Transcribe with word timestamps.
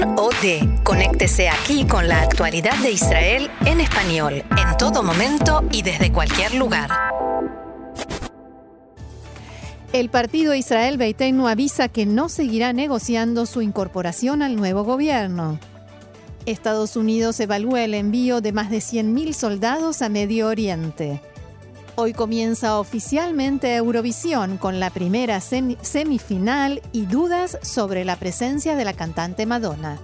Con 0.00 0.18
o 0.18 0.30
de. 0.42 0.80
Conéctese 0.82 1.48
aquí 1.48 1.84
con 1.86 2.08
la 2.08 2.22
actualidad 2.22 2.76
de 2.78 2.92
Israel 2.92 3.50
en 3.64 3.80
español, 3.80 4.44
en 4.56 4.76
todo 4.76 5.02
momento 5.02 5.62
y 5.70 5.82
desde 5.82 6.12
cualquier 6.12 6.54
lugar. 6.54 6.90
El 9.92 10.08
partido 10.10 10.54
Israel 10.54 10.98
Beiteinu 10.98 11.46
avisa 11.46 11.88
que 11.88 12.06
no 12.06 12.28
seguirá 12.28 12.72
negociando 12.72 13.46
su 13.46 13.62
incorporación 13.62 14.42
al 14.42 14.56
nuevo 14.56 14.84
gobierno. 14.84 15.58
Estados 16.46 16.96
Unidos 16.96 17.38
evalúa 17.40 17.84
el 17.84 17.94
envío 17.94 18.40
de 18.40 18.52
más 18.52 18.70
de 18.70 18.78
100.000 18.78 19.32
soldados 19.32 20.02
a 20.02 20.08
Medio 20.08 20.48
Oriente. 20.48 21.20
Hoy 21.96 22.12
comienza 22.12 22.80
oficialmente 22.80 23.76
Eurovisión 23.76 24.58
con 24.58 24.80
la 24.80 24.90
primera 24.90 25.40
semifinal 25.40 26.82
y 26.90 27.06
dudas 27.06 27.56
sobre 27.62 28.04
la 28.04 28.16
presencia 28.16 28.74
de 28.74 28.84
la 28.84 28.94
cantante 28.94 29.46
Madonna. 29.46 30.00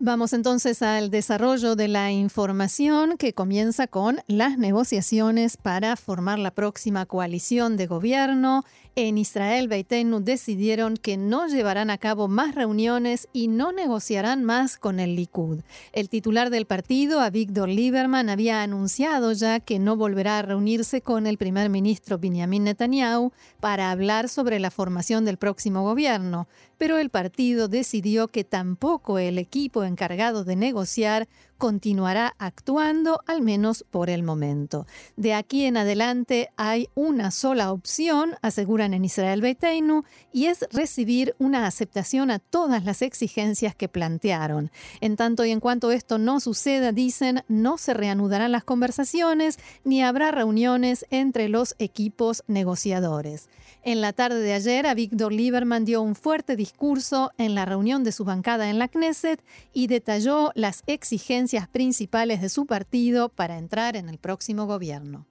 Vamos 0.00 0.32
entonces 0.32 0.80
al 0.82 1.10
desarrollo 1.10 1.74
de 1.74 1.88
la 1.88 2.12
información 2.12 3.16
que 3.18 3.32
comienza 3.32 3.88
con 3.88 4.20
las 4.28 4.56
negociaciones 4.56 5.56
para 5.56 5.96
formar 5.96 6.38
la 6.38 6.52
próxima 6.52 7.04
coalición 7.04 7.76
de 7.76 7.88
gobierno. 7.88 8.64
En 9.00 9.16
Israel, 9.16 9.68
Beitenu 9.68 10.18
decidieron 10.24 10.96
que 10.96 11.16
no 11.16 11.46
llevarán 11.46 11.88
a 11.88 11.98
cabo 11.98 12.26
más 12.26 12.56
reuniones 12.56 13.28
y 13.32 13.46
no 13.46 13.70
negociarán 13.70 14.42
más 14.42 14.76
con 14.76 14.98
el 14.98 15.14
Likud. 15.14 15.60
El 15.92 16.08
titular 16.08 16.50
del 16.50 16.66
partido, 16.66 17.20
Avigdor 17.20 17.68
Lieberman, 17.68 18.28
había 18.28 18.60
anunciado 18.60 19.32
ya 19.34 19.60
que 19.60 19.78
no 19.78 19.94
volverá 19.94 20.40
a 20.40 20.42
reunirse 20.42 21.00
con 21.00 21.28
el 21.28 21.38
primer 21.38 21.70
ministro 21.70 22.18
Benjamin 22.18 22.64
Netanyahu 22.64 23.30
para 23.60 23.92
hablar 23.92 24.28
sobre 24.28 24.58
la 24.58 24.72
formación 24.72 25.24
del 25.24 25.36
próximo 25.36 25.84
gobierno 25.84 26.48
pero 26.78 26.98
el 26.98 27.10
partido 27.10 27.68
decidió 27.68 28.28
que 28.28 28.44
tampoco 28.44 29.18
el 29.18 29.36
equipo 29.36 29.84
encargado 29.84 30.44
de 30.44 30.56
negociar 30.56 31.28
continuará 31.58 32.34
actuando, 32.38 33.20
al 33.26 33.42
menos 33.42 33.84
por 33.90 34.08
el 34.08 34.22
momento. 34.22 34.86
De 35.16 35.34
aquí 35.34 35.64
en 35.64 35.76
adelante 35.76 36.50
hay 36.56 36.88
una 36.94 37.32
sola 37.32 37.72
opción, 37.72 38.36
aseguran 38.40 38.94
en 38.94 39.04
Israel 39.04 39.42
Beiteinu, 39.42 40.04
y 40.32 40.46
es 40.46 40.66
recibir 40.70 41.34
una 41.38 41.66
aceptación 41.66 42.30
a 42.30 42.38
todas 42.38 42.84
las 42.84 43.02
exigencias 43.02 43.74
que 43.74 43.88
plantearon. 43.88 44.70
En 45.00 45.16
tanto 45.16 45.44
y 45.44 45.50
en 45.50 45.60
cuanto 45.60 45.90
esto 45.90 46.18
no 46.18 46.38
suceda, 46.38 46.92
dicen, 46.92 47.42
no 47.48 47.76
se 47.76 47.92
reanudarán 47.92 48.52
las 48.52 48.64
conversaciones 48.64 49.58
ni 49.84 50.02
habrá 50.02 50.30
reuniones 50.30 51.06
entre 51.10 51.48
los 51.48 51.74
equipos 51.78 52.44
negociadores. 52.46 53.48
En 53.82 54.00
la 54.00 54.12
tarde 54.12 54.40
de 54.40 54.52
ayer, 54.52 54.86
Víctor 54.94 55.32
Lieberman 55.32 55.84
dio 55.84 56.02
un 56.02 56.14
fuerte 56.14 56.56
discurso 56.56 57.32
en 57.38 57.54
la 57.54 57.64
reunión 57.64 58.04
de 58.04 58.12
su 58.12 58.24
bancada 58.24 58.70
en 58.70 58.78
la 58.78 58.88
Knesset 58.88 59.42
y 59.72 59.86
detalló 59.86 60.52
las 60.54 60.82
exigencias 60.86 61.47
principales 61.70 62.40
de 62.40 62.48
su 62.48 62.66
partido 62.66 63.28
para 63.28 63.58
entrar 63.58 63.96
en 63.96 64.08
el 64.08 64.18
próximo 64.18 64.66
gobierno. 64.66 65.26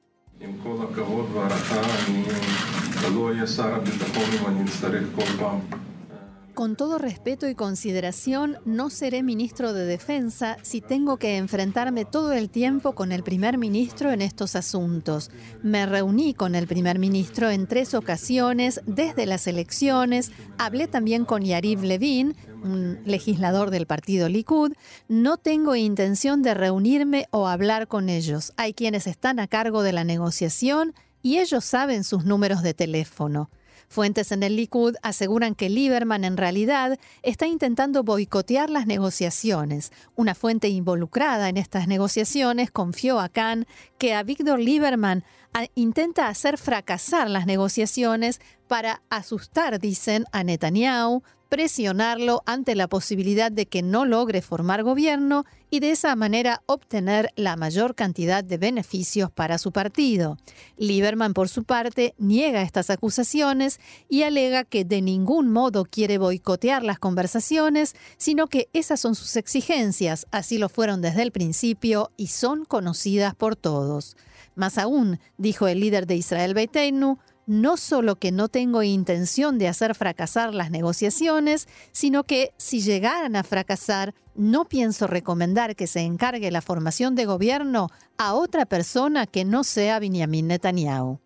Con 6.58 6.76
todo 6.76 6.98
respeto 6.98 7.48
y 7.48 7.54
consideración, 7.54 8.58
no 8.66 8.90
seré 8.90 9.22
ministro 9.22 9.74
de 9.74 9.86
Defensa 9.86 10.58
si 10.64 10.82
tengo 10.82 11.18
que 11.18 11.38
enfrentarme 11.38 12.04
todo 12.04 12.34
el 12.34 12.50
tiempo 12.50 12.96
con 12.96 13.12
el 13.12 13.22
primer 13.22 13.60
ministro 13.60 14.12
en 14.12 14.24
estos 14.24 14.56
asuntos. 14.56 15.30
Me 15.62 15.86
reuní 15.86 16.34
con 16.34 16.56
el 16.56 16.66
primer 16.66 16.98
ministro 16.98 17.52
en 17.52 17.68
tres 17.68 17.94
ocasiones 17.94 18.82
desde 18.88 19.28
las 19.28 19.46
elecciones, 19.46 20.32
hablé 20.58 20.88
también 20.88 21.26
con 21.26 21.44
Yariv 21.44 21.84
Levin, 21.84 22.36
un 22.64 23.02
legislador 23.06 23.70
del 23.70 23.86
partido 23.86 24.28
Likud. 24.28 24.74
No 25.08 25.38
tengo 25.38 25.76
intención 25.76 26.42
de 26.42 26.56
reunirme 26.56 27.28
o 27.30 27.48
hablar 27.48 27.88
con 27.88 28.10
ellos. 28.10 28.52
Hay 28.58 28.74
quienes 28.74 29.06
están 29.06 29.38
a 29.38 29.46
cargo 29.46 29.84
de 29.84 29.94
la 29.94 30.04
negociación 30.04 30.96
y 31.22 31.38
ellos 31.38 31.64
saben 31.66 32.04
sus 32.04 32.26
números 32.26 32.64
de 32.64 32.74
teléfono. 32.74 33.52
Fuentes 33.88 34.32
en 34.32 34.44
el 34.44 34.56
Likud 34.56 34.96
aseguran 35.02 35.56
que 35.56 35.70
Lieberman 35.70 36.26
en 36.26 36.38
realidad 36.38 37.00
está 37.24 37.48
intentando 37.48 38.04
boicotear 38.04 38.70
las 38.70 38.86
negociaciones. 38.86 39.92
Una 40.16 40.36
fuente 40.36 40.68
involucrada 40.68 41.48
en 41.50 41.58
estas 41.58 41.88
negociaciones 41.88 42.70
confió 42.70 43.20
a 43.20 43.30
Khan 43.30 43.66
que 43.98 44.14
a 44.14 44.24
Víctor 44.24 44.60
Lieberman 44.60 45.24
intenta 45.74 46.28
hacer 46.28 46.58
fracasar 46.58 47.30
las 47.30 47.46
negociaciones 47.46 48.42
para 48.68 49.02
asustar, 49.10 49.80
dicen, 49.80 50.26
a 50.32 50.44
Netanyahu, 50.44 51.24
presionarlo 51.50 52.44
ante 52.46 52.76
la 52.76 52.88
posibilidad 52.88 53.52
de 53.52 53.66
que 53.66 53.82
no 53.82 54.06
logre 54.06 54.42
formar 54.42 54.84
gobierno 54.84 55.46
y 55.70 55.80
de 55.80 55.92
esa 55.92 56.16
manera 56.16 56.62
obtener 56.66 57.32
la 57.36 57.56
mayor 57.56 57.96
cantidad 57.96 58.44
de 58.44 58.58
beneficios 58.58 59.32
para 59.32 59.58
su 59.58 59.72
partido. 59.72 60.38
Lieberman, 60.78 61.34
por 61.34 61.50
su 61.50 61.64
parte, 61.64 62.14
niega 62.18 62.62
estas 62.62 62.90
acusaciones 62.90 63.80
y 64.08 64.24
alega 64.24 64.64
que 64.64 64.86
de 64.86 65.02
ningún 65.02 65.52
modo 65.52 65.86
quiere 65.86 66.18
boicotear 66.18 66.84
las 66.84 67.00
conversaciones, 67.00 67.96
sino 68.18 68.48
que 68.48 68.70
esas 68.74 69.00
son 69.00 69.16
sus 69.16 69.36
exigencias, 69.36 70.28
así 70.32 70.58
lo 70.58 70.70
fueron 70.70 71.02
desde 71.02 71.24
el 71.24 71.32
principio 71.32 72.12
y 72.18 72.28
son 72.28 72.66
conocidas 72.66 73.36
por 73.36 73.56
todos. 73.56 74.16
Más 74.56 74.78
aún, 74.78 75.20
dijo 75.38 75.68
el 75.68 75.82
líder 75.82 76.08
de 76.08 76.16
Israel 76.16 76.54
Beiteinu, 76.54 77.20
no 77.48 77.78
solo 77.78 78.18
que 78.18 78.32
no 78.32 78.50
tengo 78.50 78.84
intención 78.84 79.58
de 79.58 79.70
hacer 79.70 79.96
fracasar 79.96 80.54
las 80.54 80.70
negociaciones, 80.70 81.68
sino 81.92 82.24
que 82.24 82.52
si 82.58 82.82
llegaran 82.82 83.36
a 83.36 83.44
fracasar, 83.44 84.14
no 84.36 84.66
pienso 84.66 85.08
recomendar 85.08 85.76
que 85.76 85.88
se 85.88 86.02
encargue 86.02 86.52
la 86.52 86.62
formación 86.62 87.16
de 87.16 87.26
gobierno 87.26 87.90
a 88.18 88.36
otra 88.36 88.66
persona 88.66 89.26
que 89.26 89.46
no 89.46 89.64
sea 89.64 89.98
Benjamin 90.00 90.48
Netanyahu. 90.48 91.20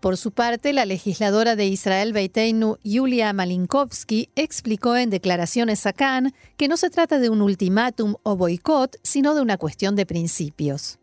Por 0.00 0.18
su 0.18 0.32
parte, 0.32 0.74
la 0.74 0.84
legisladora 0.84 1.56
de 1.56 1.64
Israel 1.64 2.12
Beiteinu, 2.12 2.76
Yulia 2.84 3.32
Malinkovsky, 3.32 4.28
explicó 4.36 4.96
en 4.96 5.08
declaraciones 5.08 5.86
a 5.86 5.94
Khan 5.94 6.34
que 6.58 6.68
no 6.68 6.76
se 6.76 6.90
trata 6.90 7.18
de 7.18 7.30
un 7.30 7.40
ultimátum 7.40 8.16
o 8.22 8.36
boicot, 8.36 8.98
sino 9.02 9.34
de 9.34 9.40
una 9.40 9.56
cuestión 9.56 9.96
de 9.96 10.04
principios. 10.04 10.98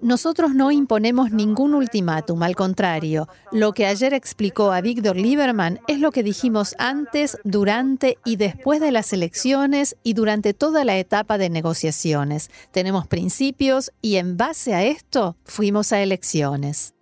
Nosotros 0.00 0.54
no 0.54 0.70
imponemos 0.70 1.30
ningún 1.30 1.74
ultimátum, 1.74 2.42
al 2.42 2.54
contrario. 2.54 3.26
Lo 3.50 3.72
que 3.72 3.86
ayer 3.86 4.12
explicó 4.12 4.72
a 4.72 4.80
Víctor 4.80 5.16
Lieberman 5.16 5.80
es 5.88 6.00
lo 6.00 6.12
que 6.12 6.22
dijimos 6.22 6.74
antes, 6.78 7.38
durante 7.44 8.18
y 8.24 8.36
después 8.36 8.80
de 8.80 8.92
las 8.92 9.12
elecciones 9.12 9.96
y 10.02 10.14
durante 10.14 10.54
toda 10.54 10.84
la 10.84 10.98
etapa 10.98 11.38
de 11.38 11.50
negociaciones. 11.50 12.50
Tenemos 12.70 13.06
principios 13.06 13.90
y 14.00 14.16
en 14.16 14.36
base 14.36 14.74
a 14.74 14.84
esto 14.84 15.36
fuimos 15.44 15.92
a 15.92 16.00
elecciones. 16.00 16.93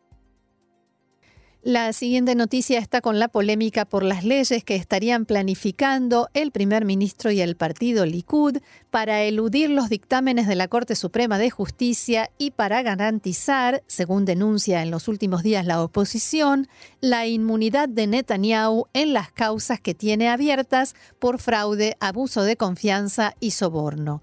La 1.64 1.92
siguiente 1.92 2.34
noticia 2.34 2.80
está 2.80 3.00
con 3.00 3.20
la 3.20 3.28
polémica 3.28 3.84
por 3.84 4.02
las 4.02 4.24
leyes 4.24 4.64
que 4.64 4.74
estarían 4.74 5.26
planificando 5.26 6.28
el 6.34 6.50
primer 6.50 6.84
ministro 6.84 7.30
y 7.30 7.40
el 7.40 7.54
partido 7.54 8.04
Likud 8.04 8.56
para 8.90 9.22
eludir 9.22 9.70
los 9.70 9.88
dictámenes 9.88 10.48
de 10.48 10.56
la 10.56 10.66
Corte 10.66 10.96
Suprema 10.96 11.38
de 11.38 11.50
Justicia 11.50 12.30
y 12.36 12.50
para 12.50 12.82
garantizar, 12.82 13.84
según 13.86 14.24
denuncia 14.24 14.82
en 14.82 14.90
los 14.90 15.06
últimos 15.06 15.44
días 15.44 15.64
la 15.64 15.80
oposición, 15.84 16.66
la 17.00 17.28
inmunidad 17.28 17.88
de 17.88 18.08
Netanyahu 18.08 18.88
en 18.92 19.12
las 19.12 19.30
causas 19.30 19.78
que 19.78 19.94
tiene 19.94 20.30
abiertas 20.30 20.96
por 21.20 21.38
fraude, 21.38 21.96
abuso 22.00 22.42
de 22.42 22.56
confianza 22.56 23.36
y 23.38 23.52
soborno. 23.52 24.20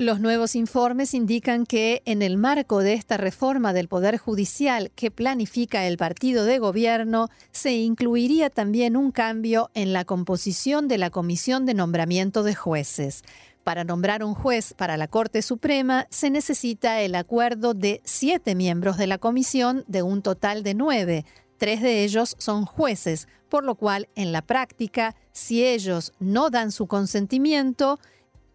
Los 0.00 0.18
nuevos 0.18 0.56
informes 0.56 1.12
indican 1.12 1.66
que 1.66 2.00
en 2.06 2.22
el 2.22 2.38
marco 2.38 2.78
de 2.78 2.94
esta 2.94 3.18
reforma 3.18 3.74
del 3.74 3.86
Poder 3.86 4.16
Judicial 4.16 4.90
que 4.92 5.10
planifica 5.10 5.86
el 5.86 5.98
partido 5.98 6.46
de 6.46 6.58
gobierno, 6.58 7.28
se 7.52 7.72
incluiría 7.72 8.48
también 8.48 8.96
un 8.96 9.10
cambio 9.10 9.70
en 9.74 9.92
la 9.92 10.06
composición 10.06 10.88
de 10.88 10.96
la 10.96 11.10
Comisión 11.10 11.66
de 11.66 11.74
Nombramiento 11.74 12.42
de 12.42 12.54
Jueces. 12.54 13.24
Para 13.62 13.84
nombrar 13.84 14.24
un 14.24 14.32
juez 14.32 14.72
para 14.72 14.96
la 14.96 15.06
Corte 15.06 15.42
Suprema 15.42 16.06
se 16.08 16.30
necesita 16.30 17.02
el 17.02 17.14
acuerdo 17.14 17.74
de 17.74 18.00
siete 18.02 18.54
miembros 18.54 18.96
de 18.96 19.06
la 19.06 19.18
comisión 19.18 19.84
de 19.86 20.02
un 20.02 20.22
total 20.22 20.62
de 20.62 20.72
nueve. 20.72 21.26
Tres 21.58 21.82
de 21.82 22.04
ellos 22.04 22.36
son 22.38 22.64
jueces, 22.64 23.28
por 23.50 23.64
lo 23.64 23.74
cual 23.74 24.08
en 24.14 24.32
la 24.32 24.40
práctica, 24.40 25.14
si 25.32 25.62
ellos 25.62 26.14
no 26.20 26.48
dan 26.48 26.72
su 26.72 26.86
consentimiento, 26.86 27.98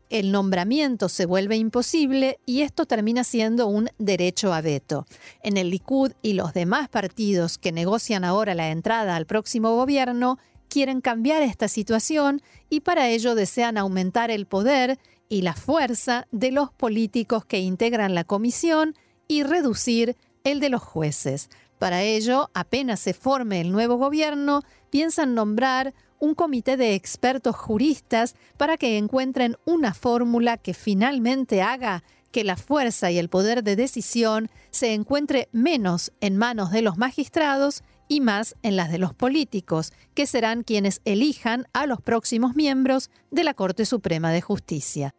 el 0.10 0.32
nombramiento 0.32 1.10
se 1.10 1.26
vuelve 1.26 1.58
imposible 1.58 2.40
y 2.46 2.62
esto 2.62 2.86
termina 2.86 3.24
siendo 3.24 3.68
un 3.68 3.90
derecho 3.98 4.54
a 4.54 4.62
veto. 4.62 5.06
En 5.42 5.58
el 5.58 5.70
Likud 5.70 6.12
y 6.22 6.34
los 6.34 6.54
demás 6.54 6.90
partidos 6.90 7.58
que 7.58 7.72
negocian 7.72 8.24
ahora 8.24 8.54
la 8.54 8.70
entrada 8.70 9.16
al 9.16 9.26
próximo 9.26 9.76
gobierno 9.76 10.38
quieren 10.68 11.02
cambiar 11.02 11.42
esta 11.42 11.68
situación 11.68 12.42
y 12.70 12.82
para 12.82 13.10
ello 13.10 13.36
desean 13.36 13.78
aumentar 13.78 14.32
el 14.32 14.46
poder 14.46 15.00
y 15.30 15.42
la 15.42 15.54
fuerza 15.54 16.28
de 16.32 16.52
los 16.52 16.72
políticos 16.72 17.46
que 17.46 17.60
integran 17.60 18.14
la 18.14 18.24
comisión 18.24 18.96
y 19.28 19.44
reducir 19.44 20.16
el 20.44 20.60
de 20.60 20.70
los 20.70 20.84
jueces. 20.84 21.50
Para 21.80 22.04
ello, 22.04 22.50
apenas 22.54 23.00
se 23.00 23.14
forme 23.14 23.60
el 23.60 23.72
nuevo 23.72 23.98
gobierno, 23.98 24.62
piensan 24.90 25.36
nombrar 25.36 25.94
un 26.20 26.36
comité 26.36 26.78
de 26.78 26.96
expertos 26.96 27.56
juristas 27.56 28.36
para 28.58 28.78
que 28.78 28.98
encuentren 28.98 29.58
una 29.66 29.94
fórmula 29.94 30.58
que 30.58 30.74
finalmente 30.74 31.62
haga 31.62 32.04
que 32.32 32.44
la 32.44 32.58
fuerza 32.58 33.12
y 33.12 33.18
el 33.18 33.30
poder 33.30 33.64
de 33.64 33.76
decisión 33.76 34.50
se 34.70 34.94
encuentre 34.94 35.48
menos 35.54 36.12
en 36.20 36.36
manos 36.36 36.72
de 36.72 36.82
los 36.82 36.98
magistrados 36.98 37.84
y 38.08 38.22
más 38.22 38.56
en 38.62 38.76
las 38.76 38.92
de 38.92 38.98
los 38.98 39.14
políticos, 39.14 39.94
que 40.14 40.28
serán 40.28 40.64
quienes 40.64 41.02
elijan 41.06 41.66
a 41.74 41.86
los 41.88 42.02
próximos 42.02 42.56
miembros 42.56 43.10
de 43.32 43.44
la 43.44 43.54
Corte 43.54 43.86
Suprema 43.86 44.32
de 44.32 44.42
Justicia. 44.42 45.14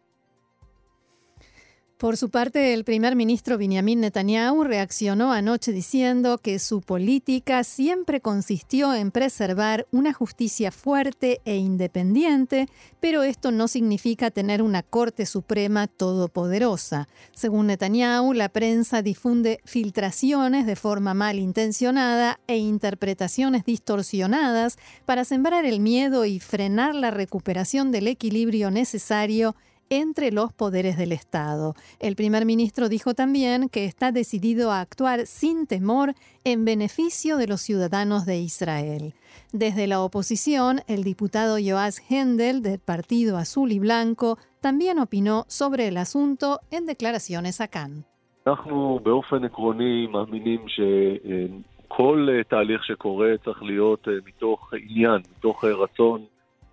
Por 1.97 2.15
su 2.15 2.29
parte, 2.29 2.75
el 2.75 2.83
primer 2.83 3.15
ministro 3.15 3.57
Benjamin 3.57 4.01
Netanyahu 4.01 4.63
reaccionó 4.63 5.33
anoche 5.33 5.71
diciendo 5.71 6.37
que 6.37 6.59
su 6.59 6.81
política 6.81 7.63
siempre 7.63 8.21
consistió 8.21 8.93
en 8.93 9.09
preservar 9.09 9.87
una 9.91 10.13
justicia 10.13 10.71
fuerte 10.71 11.41
e 11.43 11.55
independiente, 11.55 12.67
pero 12.99 13.23
esto 13.23 13.49
no 13.49 13.67
significa 13.67 14.29
tener 14.29 14.61
una 14.61 14.83
Corte 14.83 15.25
Suprema 15.25 15.87
todopoderosa. 15.87 17.07
Según 17.33 17.65
Netanyahu, 17.65 18.31
la 18.33 18.49
prensa 18.49 19.01
difunde 19.01 19.59
filtraciones 19.65 20.67
de 20.67 20.75
forma 20.75 21.15
malintencionada 21.15 22.39
e 22.45 22.57
interpretaciones 22.57 23.65
distorsionadas 23.65 24.77
para 25.07 25.25
sembrar 25.25 25.65
el 25.65 25.79
miedo 25.79 26.25
y 26.25 26.39
frenar 26.39 26.93
la 26.93 27.09
recuperación 27.09 27.91
del 27.91 28.05
equilibrio 28.05 28.69
necesario 28.69 29.55
entre 29.89 30.31
los 30.31 30.53
poderes 30.53 30.97
del 30.97 31.11
Estado. 31.11 31.75
El 31.99 32.15
primer 32.15 32.45
ministro 32.45 32.89
dijo 32.89 33.13
también 33.13 33.69
que 33.69 33.85
está 33.85 34.11
decidido 34.11 34.71
a 34.71 34.81
actuar 34.81 35.25
sin 35.25 35.67
temor 35.67 36.13
en 36.43 36.65
beneficio 36.65 37.37
de 37.37 37.47
los 37.47 37.61
ciudadanos 37.61 38.25
de 38.25 38.39
Israel. 38.39 39.13
Desde 39.51 39.87
la 39.87 40.01
oposición, 40.01 40.81
el 40.87 41.03
diputado 41.03 41.57
Joás 41.63 42.01
Hendel 42.09 42.61
del 42.61 42.79
Partido 42.79 43.37
Azul 43.37 43.71
y 43.71 43.79
Blanco 43.79 44.37
también 44.61 44.99
opinó 44.99 45.45
sobre 45.47 45.87
el 45.87 45.97
asunto 45.97 46.59
en 46.71 46.85
declaraciones 46.85 47.61
a 47.61 47.67
Cannes. 47.67 48.05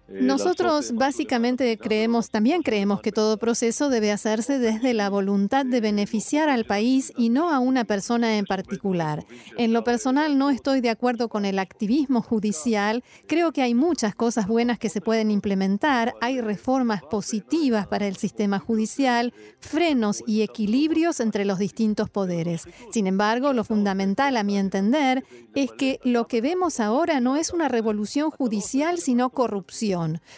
Nosotros 0.06 0.92
básicamente 0.92 1.78
creemos, 1.78 2.28
también 2.28 2.62
creemos 2.62 3.00
que 3.00 3.10
todo 3.10 3.38
proceso 3.38 3.88
debe 3.88 4.12
hacerse 4.12 4.58
desde 4.58 4.92
la 4.92 5.08
voluntad 5.08 5.64
de 5.64 5.80
beneficiar 5.80 6.50
al 6.50 6.66
país 6.66 7.10
y 7.16 7.30
no 7.30 7.50
a 7.50 7.58
una 7.58 7.84
persona 7.84 8.36
en 8.36 8.44
particular. 8.44 9.24
En 9.56 9.72
lo 9.72 9.82
personal 9.82 10.36
no 10.36 10.50
estoy 10.50 10.82
de 10.82 10.90
acuerdo 10.90 11.28
con 11.30 11.46
el 11.46 11.58
activismo 11.58 12.20
judicial. 12.20 13.02
Creo 13.26 13.52
que 13.52 13.62
hay 13.62 13.74
muchas 13.74 14.14
cosas 14.14 14.46
buenas 14.46 14.78
que 14.78 14.90
se 14.90 15.00
pueden 15.00 15.30
implementar. 15.30 16.14
Hay 16.20 16.42
reformas 16.42 17.02
positivas 17.02 17.86
para 17.86 18.06
el 18.06 18.16
sistema 18.16 18.58
judicial, 18.58 19.32
frenos 19.58 20.22
y 20.26 20.42
equilibrios 20.42 21.18
entre 21.20 21.46
los 21.46 21.58
distintos 21.58 22.10
poderes. 22.10 22.64
Sin 22.92 23.06
embargo, 23.06 23.54
lo 23.54 23.64
fundamental 23.64 24.36
a 24.36 24.44
mi 24.44 24.58
entender 24.58 25.24
es 25.54 25.72
que 25.72 25.98
lo 26.04 26.26
que 26.26 26.42
vemos 26.42 26.78
ahora 26.78 27.20
no 27.20 27.36
es 27.36 27.54
una 27.54 27.68
revolución 27.68 28.30
judicial, 28.30 28.98
sino 28.98 29.30
corrupción 29.30 29.93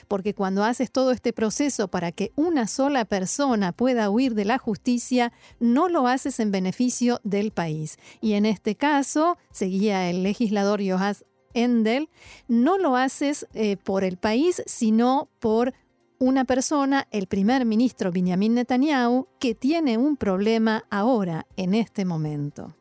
porque 0.09 0.35
cuando 0.35 0.65
haces 0.65 0.91
todo 0.91 1.11
este 1.11 1.33
proceso 1.33 1.89
para 1.89 2.13
que 2.13 2.33
una 2.37 2.67
sola 2.67 3.05
persona 3.05 3.73
pueda 3.73 4.11
huir 4.11 4.35
de 4.35 4.45
la 4.45 4.59
justicia, 4.59 5.33
no 5.61 5.89
lo 5.89 6.07
haces 6.07 6.41
en 6.41 6.51
beneficio 6.51 7.21
del 7.25 7.51
país. 7.51 7.99
Y 8.21 8.35
en 8.35 8.47
este 8.47 8.75
caso, 8.75 9.37
seguía 9.51 10.11
el 10.11 10.23
legislador 10.23 10.81
Johannes 10.81 11.25
Endel, 11.55 12.09
no 12.49 12.79
lo 12.79 12.97
haces 12.97 13.47
eh, 13.55 13.77
por 13.77 14.05
el 14.05 14.19
país, 14.19 14.63
sino 14.67 15.29
por 15.41 15.73
una 16.19 16.45
persona, 16.45 17.07
el 17.11 17.27
primer 17.27 17.65
ministro 17.65 18.11
Benjamin 18.11 18.55
Netanyahu, 18.55 19.27
que 19.39 19.55
tiene 19.55 19.99
un 19.99 20.17
problema 20.17 20.85
ahora, 20.91 21.47
en 21.57 21.75
este 21.75 22.05
momento. 22.05 22.75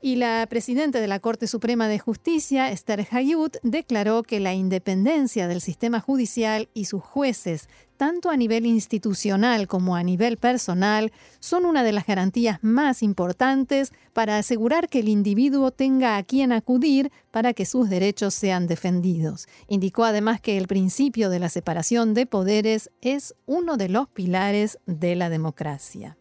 Y 0.00 0.14
la 0.14 0.46
presidenta 0.48 1.00
de 1.00 1.08
la 1.08 1.18
Corte 1.18 1.48
Suprema 1.48 1.88
de 1.88 1.98
Justicia, 1.98 2.70
Esther 2.70 3.04
Hayut, 3.10 3.56
declaró 3.64 4.22
que 4.22 4.38
la 4.38 4.54
independencia 4.54 5.48
del 5.48 5.60
sistema 5.60 5.98
judicial 5.98 6.68
y 6.72 6.84
sus 6.84 7.02
jueces, 7.02 7.68
tanto 7.96 8.30
a 8.30 8.36
nivel 8.36 8.64
institucional 8.64 9.66
como 9.66 9.96
a 9.96 10.04
nivel 10.04 10.36
personal, 10.36 11.10
son 11.40 11.64
una 11.64 11.82
de 11.82 11.90
las 11.90 12.06
garantías 12.06 12.60
más 12.62 13.02
importantes 13.02 13.92
para 14.12 14.38
asegurar 14.38 14.88
que 14.88 15.00
el 15.00 15.08
individuo 15.08 15.72
tenga 15.72 16.16
a 16.16 16.22
quien 16.22 16.52
acudir 16.52 17.10
para 17.32 17.52
que 17.52 17.66
sus 17.66 17.90
derechos 17.90 18.34
sean 18.34 18.68
defendidos. 18.68 19.48
Indicó 19.66 20.04
además 20.04 20.40
que 20.40 20.58
el 20.58 20.68
principio 20.68 21.28
de 21.28 21.40
la 21.40 21.48
separación 21.48 22.14
de 22.14 22.26
poderes 22.26 22.90
es 23.00 23.34
uno 23.46 23.76
de 23.76 23.88
los 23.88 24.08
pilares 24.08 24.78
de 24.86 25.16
la 25.16 25.28
democracia. 25.28 26.17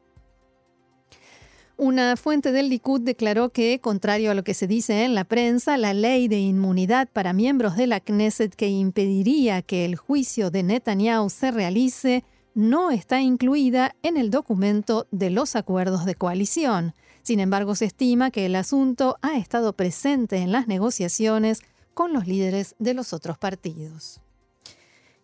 Una 1.80 2.18
fuente 2.18 2.52
del 2.52 2.70
Likud 2.70 3.02
declaró 3.02 3.50
que, 3.50 3.80
contrario 3.80 4.32
a 4.32 4.34
lo 4.34 4.44
que 4.44 4.56
se 4.56 4.66
dice 4.66 5.06
en 5.06 5.14
la 5.14 5.26
prensa, 5.26 5.78
la 5.78 5.94
ley 5.94 6.28
de 6.28 6.40
inmunidad 6.40 7.08
para 7.08 7.34
miembros 7.34 7.76
de 7.76 7.86
la 7.86 8.00
Knesset 8.00 8.56
que 8.56 8.68
impediría 8.68 9.62
que 9.62 9.86
el 9.86 9.96
juicio 9.96 10.50
de 10.50 10.64
Netanyahu 10.64 11.30
se 11.30 11.52
realice 11.52 12.24
no 12.56 12.90
está 12.90 13.22
incluida 13.22 13.96
en 14.02 14.18
el 14.18 14.32
documento 14.32 15.06
de 15.12 15.30
los 15.30 15.56
acuerdos 15.56 16.06
de 16.06 16.16
coalición. 16.16 16.96
Sin 17.22 17.40
embargo, 17.40 17.76
se 17.76 17.86
estima 17.86 18.32
que 18.32 18.48
el 18.48 18.56
asunto 18.56 19.20
ha 19.22 19.38
estado 19.38 19.74
presente 19.74 20.38
en 20.38 20.52
las 20.52 20.68
negociaciones 20.68 21.62
con 21.94 22.12
los 22.12 22.26
líderes 22.26 22.74
de 22.80 22.96
los 22.96 23.14
otros 23.14 23.38
partidos. 23.38 24.20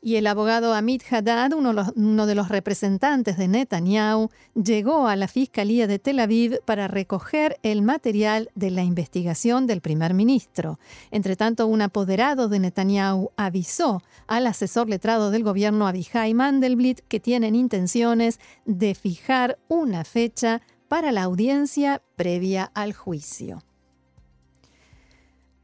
Y 0.06 0.18
el 0.18 0.28
abogado 0.28 0.74
Amit 0.74 1.02
Haddad, 1.10 1.54
uno, 1.54 2.26
de 2.26 2.36
los 2.36 2.50
representantes 2.50 3.38
de 3.38 3.48
Netanyahu, 3.48 4.30
llegó 4.54 5.08
a 5.08 5.16
la 5.16 5.30
Fiscalía 5.30 5.88
de 5.88 5.98
Tel 5.98 6.20
Aviv 6.20 6.60
para 6.66 6.90
recoger 6.90 7.58
el 7.64 7.82
material 7.84 8.50
de 8.54 8.70
la 8.70 8.84
investigación 8.84 9.66
del 9.66 9.80
primer 9.80 10.14
ministro. 10.14 10.78
Entre 11.10 11.38
tanto, 11.38 11.68
un 11.68 11.82
apoderado 11.82 12.50
de 12.50 12.60
Netanyahu 12.60 13.32
avisó 13.38 14.02
al 14.28 14.46
asesor 14.48 14.90
letrado 14.90 15.32
del 15.32 15.46
gobierno 15.46 15.88
Abihai 15.88 16.34
Mandelblit 16.34 17.00
que 17.08 17.22
tienen 17.22 17.56
intenciones 17.56 18.42
de 18.66 18.96
fijar 18.96 19.58
una 19.70 20.04
fecha 20.04 20.62
para 20.90 21.14
la 21.14 21.24
audiencia 21.24 22.02
previa 22.18 22.70
al 22.74 22.92
juicio. 22.92 23.64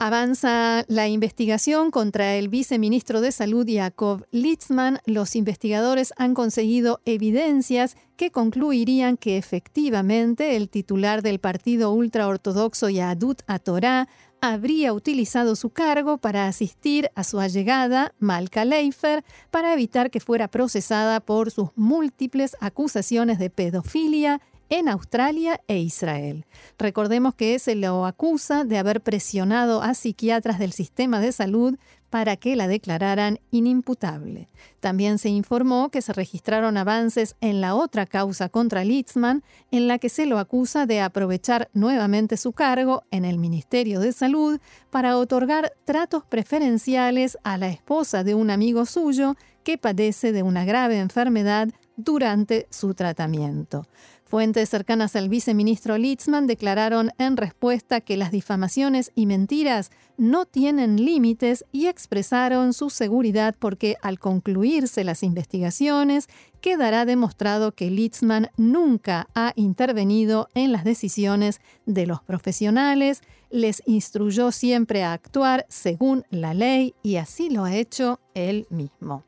Avanza 0.01 0.85
la 0.87 1.09
investigación 1.09 1.91
contra 1.91 2.35
el 2.35 2.47
viceministro 2.47 3.19
de 3.19 3.33
Salud 3.33 3.67
Jacob 3.69 4.25
Litzman. 4.31 4.99
Los 5.05 5.35
investigadores 5.35 6.13
han 6.15 6.33
conseguido 6.35 7.01
evidencias 7.03 7.97
que 8.15 8.31
concluirían 8.31 9.17
que 9.17 9.37
efectivamente 9.37 10.55
el 10.55 10.69
titular 10.69 11.21
del 11.21 11.39
partido 11.39 11.91
ultraortodoxo 11.91 12.87
Yadut 12.87 13.41
Atorá 13.45 14.07
habría 14.39 14.93
utilizado 14.93 15.57
su 15.57 15.71
cargo 15.71 16.17
para 16.17 16.47
asistir 16.47 17.11
a 17.15 17.25
su 17.25 17.41
allegada, 17.41 18.13
Malka 18.19 18.63
Leifer, 18.63 19.25
para 19.51 19.73
evitar 19.73 20.11
que 20.11 20.21
fuera 20.21 20.47
procesada 20.47 21.19
por 21.19 21.51
sus 21.51 21.71
múltiples 21.75 22.55
acusaciones 22.61 23.37
de 23.37 23.49
pedofilia 23.49 24.39
en 24.69 24.87
Australia 24.87 25.59
e 25.67 25.79
Israel. 25.79 26.45
Recordemos 26.77 27.35
que 27.35 27.57
se 27.59 27.75
lo 27.75 28.05
acusa 28.05 28.63
de 28.63 28.77
haber 28.77 29.01
presionado 29.01 29.81
a 29.81 29.93
psiquiatras 29.93 30.59
del 30.59 30.71
sistema 30.71 31.19
de 31.19 31.31
salud 31.31 31.75
para 32.09 32.37
que 32.37 32.55
la 32.55 32.67
declararan 32.67 33.39
inimputable. 33.51 34.49
También 34.79 35.17
se 35.19 35.29
informó 35.29 35.89
que 35.89 36.01
se 36.01 36.13
registraron 36.13 36.77
avances 36.77 37.35
en 37.41 37.61
la 37.61 37.75
otra 37.75 38.05
causa 38.05 38.49
contra 38.49 38.83
Litzman, 38.83 39.43
en 39.71 39.87
la 39.87 39.99
que 39.99 40.09
se 40.09 40.25
lo 40.25 40.39
acusa 40.39 40.85
de 40.85 41.01
aprovechar 41.01 41.69
nuevamente 41.73 42.37
su 42.37 42.51
cargo 42.51 43.03
en 43.11 43.25
el 43.25 43.37
Ministerio 43.37 43.99
de 43.99 44.11
Salud 44.11 44.59
para 44.89 45.17
otorgar 45.17 45.73
tratos 45.85 46.23
preferenciales 46.25 47.37
a 47.43 47.57
la 47.57 47.69
esposa 47.69 48.23
de 48.23 48.33
un 48.33 48.49
amigo 48.49 48.85
suyo 48.85 49.35
que 49.63 49.77
padece 49.77 50.31
de 50.31 50.41
una 50.41 50.65
grave 50.65 50.97
enfermedad 50.97 51.69
durante 51.95 52.67
su 52.71 52.93
tratamiento. 52.93 53.85
Fuentes 54.29 54.69
cercanas 54.69 55.15
al 55.15 55.27
viceministro 55.27 55.97
Litzman 55.97 56.45
declararon 56.45 57.09
en 57.17 57.35
respuesta 57.35 57.99
que 57.99 58.15
las 58.15 58.29
difamaciones 58.29 59.11
y 59.15 59.25
mentiras 59.25 59.89
no 60.17 60.45
tienen 60.45 61.03
límites 61.03 61.65
y 61.71 61.87
expresaron 61.87 62.73
su 62.73 62.91
seguridad 62.91 63.55
porque 63.57 63.97
al 64.03 64.19
concluirse 64.19 65.03
las 65.03 65.23
investigaciones 65.23 66.27
quedará 66.61 67.05
demostrado 67.05 67.71
que 67.71 67.89
Litzman 67.89 68.51
nunca 68.55 69.27
ha 69.33 69.51
intervenido 69.55 70.47
en 70.53 70.73
las 70.73 70.83
decisiones 70.83 71.59
de 71.87 72.05
los 72.05 72.21
profesionales, 72.21 73.21
les 73.49 73.81
instruyó 73.87 74.51
siempre 74.51 75.03
a 75.03 75.13
actuar 75.13 75.65
según 75.69 76.23
la 76.29 76.53
ley 76.53 76.93
y 77.01 77.15
así 77.15 77.49
lo 77.49 77.63
ha 77.63 77.75
hecho 77.75 78.19
él 78.35 78.67
mismo. 78.69 79.23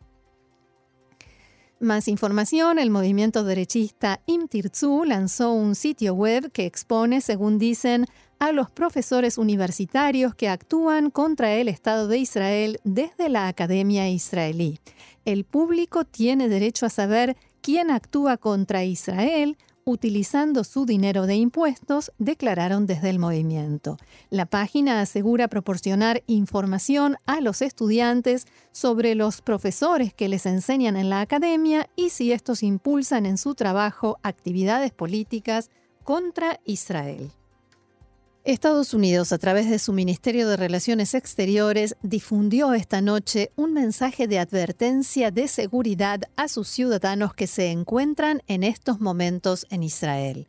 Más 1.81 2.07
información, 2.07 2.77
el 2.77 2.91
movimiento 2.91 3.43
derechista 3.43 4.19
Imtirzu 4.27 5.03
lanzó 5.03 5.51
un 5.51 5.73
sitio 5.73 6.13
web 6.13 6.51
que 6.51 6.67
expone, 6.67 7.21
según 7.21 7.57
dicen, 7.57 8.05
a 8.38 8.51
los 8.51 8.69
profesores 8.69 9.39
universitarios 9.39 10.35
que 10.35 10.47
actúan 10.47 11.09
contra 11.09 11.55
el 11.55 11.67
Estado 11.67 12.07
de 12.07 12.19
Israel 12.19 12.79
desde 12.83 13.29
la 13.29 13.47
Academia 13.47 14.07
Israelí. 14.07 14.77
El 15.25 15.43
público 15.43 16.05
tiene 16.05 16.50
derecho 16.50 16.85
a 16.85 16.91
saber 16.91 17.35
quién 17.61 17.89
actúa 17.89 18.38
contra 18.38 18.83
Israel, 18.83 19.57
utilizando 19.85 20.63
su 20.63 20.85
dinero 20.85 21.25
de 21.25 21.35
impuestos, 21.35 22.11
declararon 22.17 22.85
desde 22.85 23.09
el 23.09 23.19
movimiento. 23.19 23.97
La 24.29 24.45
página 24.45 25.01
asegura 25.01 25.47
proporcionar 25.47 26.23
información 26.27 27.17
a 27.25 27.41
los 27.41 27.61
estudiantes 27.61 28.45
sobre 28.71 29.15
los 29.15 29.41
profesores 29.41 30.13
que 30.13 30.29
les 30.29 30.45
enseñan 30.45 30.97
en 30.97 31.09
la 31.09 31.21
academia 31.21 31.89
y 31.95 32.09
si 32.09 32.31
estos 32.31 32.63
impulsan 32.63 33.25
en 33.25 33.38
su 33.38 33.55
trabajo 33.55 34.19
actividades 34.23 34.91
políticas 34.91 35.69
contra 36.03 36.59
Israel. 36.65 37.31
Estados 38.43 38.95
Unidos, 38.95 39.33
a 39.33 39.38
través 39.38 39.69
de 39.69 39.77
su 39.77 39.93
Ministerio 39.93 40.50
de 40.50 40.57
Relaciones 40.57 41.13
Exteriores, 41.13 41.95
difundió 42.01 42.74
esta 42.74 43.00
noche 43.00 43.51
un 43.55 43.71
mensaje 43.71 44.27
de 44.27 44.39
advertencia 44.39 45.29
de 45.29 45.48
seguridad 45.48 46.21
a 46.38 46.48
sus 46.48 46.67
ciudadanos 46.67 47.36
que 47.36 47.45
se 47.45 47.69
encuentran 47.69 48.41
en 48.48 48.63
estos 48.63 49.00
momentos 49.00 49.67
en 49.69 49.83
Israel. 49.83 50.48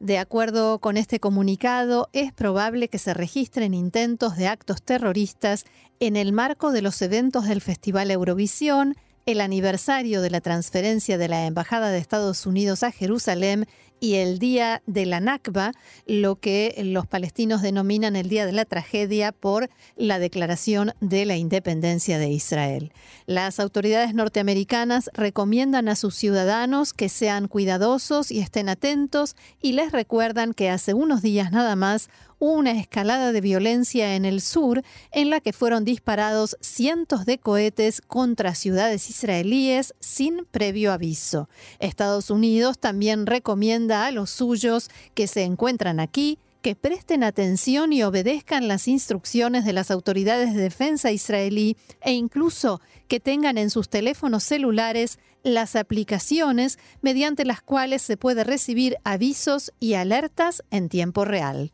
De 0.00 0.16
acuerdo 0.16 0.78
con 0.78 0.96
este 0.96 1.20
comunicado, 1.20 2.08
es 2.14 2.32
probable 2.32 2.88
que 2.88 2.98
se 2.98 3.12
registren 3.12 3.74
intentos 3.74 4.36
de 4.38 4.48
actos 4.48 4.82
terroristas 4.82 5.66
en 6.00 6.16
el 6.16 6.32
marco 6.32 6.72
de 6.72 6.80
los 6.80 7.02
eventos 7.02 7.46
del 7.46 7.60
Festival 7.60 8.10
Eurovisión, 8.10 8.96
el 9.26 9.42
aniversario 9.42 10.22
de 10.22 10.30
la 10.30 10.40
transferencia 10.40 11.18
de 11.18 11.28
la 11.28 11.44
Embajada 11.44 11.90
de 11.90 11.98
Estados 11.98 12.46
Unidos 12.46 12.82
a 12.82 12.92
Jerusalén 12.92 13.66
y 14.00 14.14
el 14.14 14.38
día 14.38 14.82
de 14.86 15.06
la 15.06 15.20
Nakba, 15.20 15.72
lo 16.06 16.36
que 16.36 16.74
los 16.84 17.06
palestinos 17.06 17.62
denominan 17.62 18.16
el 18.16 18.28
día 18.28 18.46
de 18.46 18.52
la 18.52 18.64
tragedia 18.64 19.32
por 19.32 19.70
la 19.96 20.18
declaración 20.18 20.92
de 21.00 21.24
la 21.24 21.36
independencia 21.36 22.18
de 22.18 22.30
Israel. 22.30 22.92
Las 23.26 23.58
autoridades 23.60 24.14
norteamericanas 24.14 25.10
recomiendan 25.14 25.88
a 25.88 25.96
sus 25.96 26.14
ciudadanos 26.14 26.92
que 26.92 27.08
sean 27.08 27.48
cuidadosos 27.48 28.30
y 28.30 28.40
estén 28.40 28.68
atentos 28.68 29.36
y 29.60 29.72
les 29.72 29.92
recuerdan 29.92 30.54
que 30.54 30.70
hace 30.70 30.94
unos 30.94 31.22
días 31.22 31.52
nada 31.52 31.76
más 31.76 32.08
una 32.38 32.72
escalada 32.72 33.32
de 33.32 33.40
violencia 33.40 34.14
en 34.14 34.24
el 34.24 34.40
sur 34.40 34.82
en 35.12 35.30
la 35.30 35.40
que 35.40 35.52
fueron 35.52 35.84
disparados 35.84 36.56
cientos 36.60 37.26
de 37.26 37.38
cohetes 37.38 38.00
contra 38.00 38.54
ciudades 38.54 39.08
israelíes 39.10 39.94
sin 40.00 40.44
previo 40.50 40.92
aviso. 40.92 41.48
Estados 41.78 42.30
Unidos 42.30 42.78
también 42.78 43.26
recomienda 43.26 44.06
a 44.06 44.10
los 44.10 44.30
suyos 44.30 44.90
que 45.14 45.26
se 45.26 45.44
encuentran 45.44 46.00
aquí 46.00 46.38
que 46.66 46.74
presten 46.74 47.22
atención 47.22 47.92
y 47.92 48.02
obedezcan 48.02 48.66
las 48.66 48.88
instrucciones 48.88 49.64
de 49.64 49.72
las 49.72 49.92
autoridades 49.92 50.52
de 50.52 50.62
defensa 50.62 51.12
israelí 51.12 51.76
e 52.00 52.12
incluso 52.12 52.80
que 53.06 53.20
tengan 53.20 53.56
en 53.56 53.70
sus 53.70 53.88
teléfonos 53.88 54.42
celulares 54.42 55.20
las 55.44 55.76
aplicaciones 55.76 56.80
mediante 57.02 57.44
las 57.44 57.62
cuales 57.62 58.02
se 58.02 58.16
puede 58.16 58.42
recibir 58.42 58.96
avisos 59.04 59.72
y 59.78 59.94
alertas 59.94 60.64
en 60.72 60.88
tiempo 60.88 61.24
real. 61.24 61.70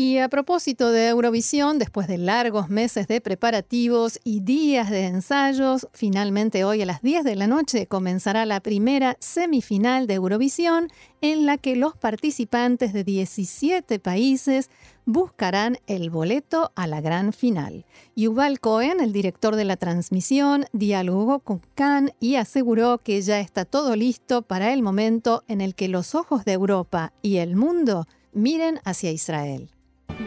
Y 0.00 0.18
a 0.18 0.28
propósito 0.28 0.92
de 0.92 1.08
Eurovisión, 1.08 1.80
después 1.80 2.06
de 2.06 2.18
largos 2.18 2.68
meses 2.68 3.08
de 3.08 3.20
preparativos 3.20 4.20
y 4.22 4.38
días 4.38 4.90
de 4.90 5.06
ensayos, 5.06 5.88
finalmente 5.92 6.62
hoy 6.62 6.82
a 6.82 6.86
las 6.86 7.02
10 7.02 7.24
de 7.24 7.34
la 7.34 7.48
noche 7.48 7.88
comenzará 7.88 8.46
la 8.46 8.60
primera 8.60 9.16
semifinal 9.18 10.06
de 10.06 10.14
Eurovisión 10.14 10.86
en 11.20 11.46
la 11.46 11.58
que 11.58 11.74
los 11.74 11.96
participantes 11.96 12.92
de 12.92 13.02
17 13.02 13.98
países 13.98 14.70
buscarán 15.04 15.78
el 15.88 16.10
boleto 16.10 16.70
a 16.76 16.86
la 16.86 17.00
gran 17.00 17.32
final. 17.32 17.84
Yuval 18.14 18.60
Cohen, 18.60 19.00
el 19.00 19.12
director 19.12 19.56
de 19.56 19.64
la 19.64 19.76
transmisión, 19.76 20.66
dialogó 20.72 21.40
con 21.40 21.60
Khan 21.74 22.12
y 22.20 22.36
aseguró 22.36 22.98
que 22.98 23.20
ya 23.20 23.40
está 23.40 23.64
todo 23.64 23.96
listo 23.96 24.42
para 24.42 24.72
el 24.72 24.80
momento 24.80 25.42
en 25.48 25.60
el 25.60 25.74
que 25.74 25.88
los 25.88 26.14
ojos 26.14 26.44
de 26.44 26.52
Europa 26.52 27.12
y 27.20 27.38
el 27.38 27.56
mundo 27.56 28.06
miren 28.32 28.78
hacia 28.84 29.10
Israel. 29.10 29.72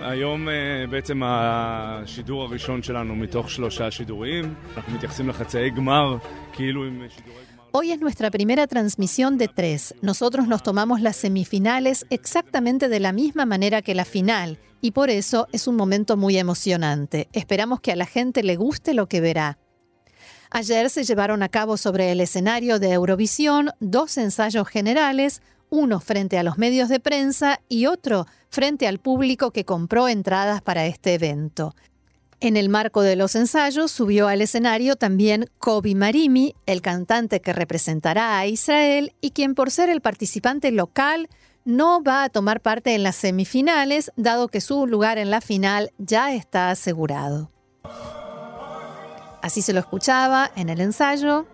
היום 0.01 0.49
בעצם 0.91 1.21
השידור 1.25 2.43
הראשון 2.43 2.83
שלנו 2.83 3.17
מתוך 3.17 3.51
שלושה 3.51 3.91
שידורים. 3.91 4.55
אנחנו 4.77 4.95
מתייחסים 4.95 5.29
לחצאי 5.29 5.71
גמר 5.71 6.17
כאילו 6.53 6.85
עם 6.85 7.03
שידורי 7.09 7.35
גמר. 7.35 7.57
Hoy 7.73 7.93
es 7.93 8.01
nuestra 8.01 8.31
primera 8.31 8.67
transmisión 8.67 9.37
de 9.37 9.49
tres. 9.49 9.95
Nosotros 10.01 10.49
nos 10.49 10.63
tomamos 10.63 11.03
las 11.03 11.17
semifinales 11.17 12.07
exactamente 12.09 12.89
de 12.89 13.01
la 13.01 13.13
misma 13.13 13.45
manera 13.45 13.83
que 13.83 13.95
la 13.95 14.07
final 14.07 14.59
y 14.81 14.93
por 14.93 15.11
eso 15.11 15.47
es 15.53 15.67
un 15.67 15.77
momento 15.77 16.17
muy 16.17 16.39
emocionante. 16.39 17.29
Esperamos 17.33 17.81
que 17.81 17.93
a 17.93 17.97
la 17.97 18.07
gente 18.07 18.43
le 18.43 18.57
guste 18.57 18.95
lo 18.95 19.09
que 19.09 19.21
verá. 19.21 19.59
Ayer 20.51 20.89
se 20.89 21.05
llevaron 21.05 21.43
a 21.43 21.49
cabo 21.49 21.77
sobre 21.77 22.13
el 22.13 22.21
escenario 22.21 22.79
de 22.79 22.93
Eurovisión 22.93 23.71
dos 23.81 24.17
ensayos 24.17 24.69
generales, 24.69 25.43
uno 25.72 26.00
frente 26.02 26.38
a 26.38 26.44
los 26.44 26.60
medios 26.60 26.90
de 26.90 27.00
prensa 27.00 27.62
y 27.68 27.88
otro 27.88 28.28
frente 28.50 28.88
al 28.88 29.00
público 29.00 29.52
que 29.52 29.66
compró 29.66 30.08
entradas 30.08 30.62
para 30.62 30.86
este 30.86 31.16
evento. 31.16 31.74
En 32.42 32.58
el 32.58 32.70
marco 32.70 33.02
de 33.02 33.16
los 33.16 33.36
ensayos 33.36 33.92
subió 33.92 34.28
al 34.28 34.42
escenario 34.42 34.96
también 34.96 35.48
Kobi 35.60 35.96
Marimi, 35.96 36.56
el 36.66 36.82
cantante 36.82 37.40
que 37.40 37.54
representará 37.54 38.38
a 38.38 38.48
Israel 38.48 39.14
y 39.22 39.32
quien 39.32 39.56
por 39.56 39.72
ser 39.72 39.90
el 39.90 40.02
participante 40.02 40.72
local 40.72 41.30
no 41.64 42.04
va 42.04 42.24
a 42.24 42.30
tomar 42.30 42.62
parte 42.62 42.94
en 42.94 43.04
las 43.04 43.16
semifinales, 43.16 44.12
dado 44.18 44.50
que 44.50 44.60
su 44.60 44.88
lugar 44.88 45.18
en 45.20 45.30
la 45.30 45.40
final 45.40 45.92
ya 45.98 46.34
está 46.34 46.72
asegurado. 46.72 47.52
Así 49.42 49.62
se 49.62 49.74
lo 49.74 49.80
escuchaba 49.80 50.52
en 50.56 50.70
el 50.70 50.82
ensayo. 50.82 51.46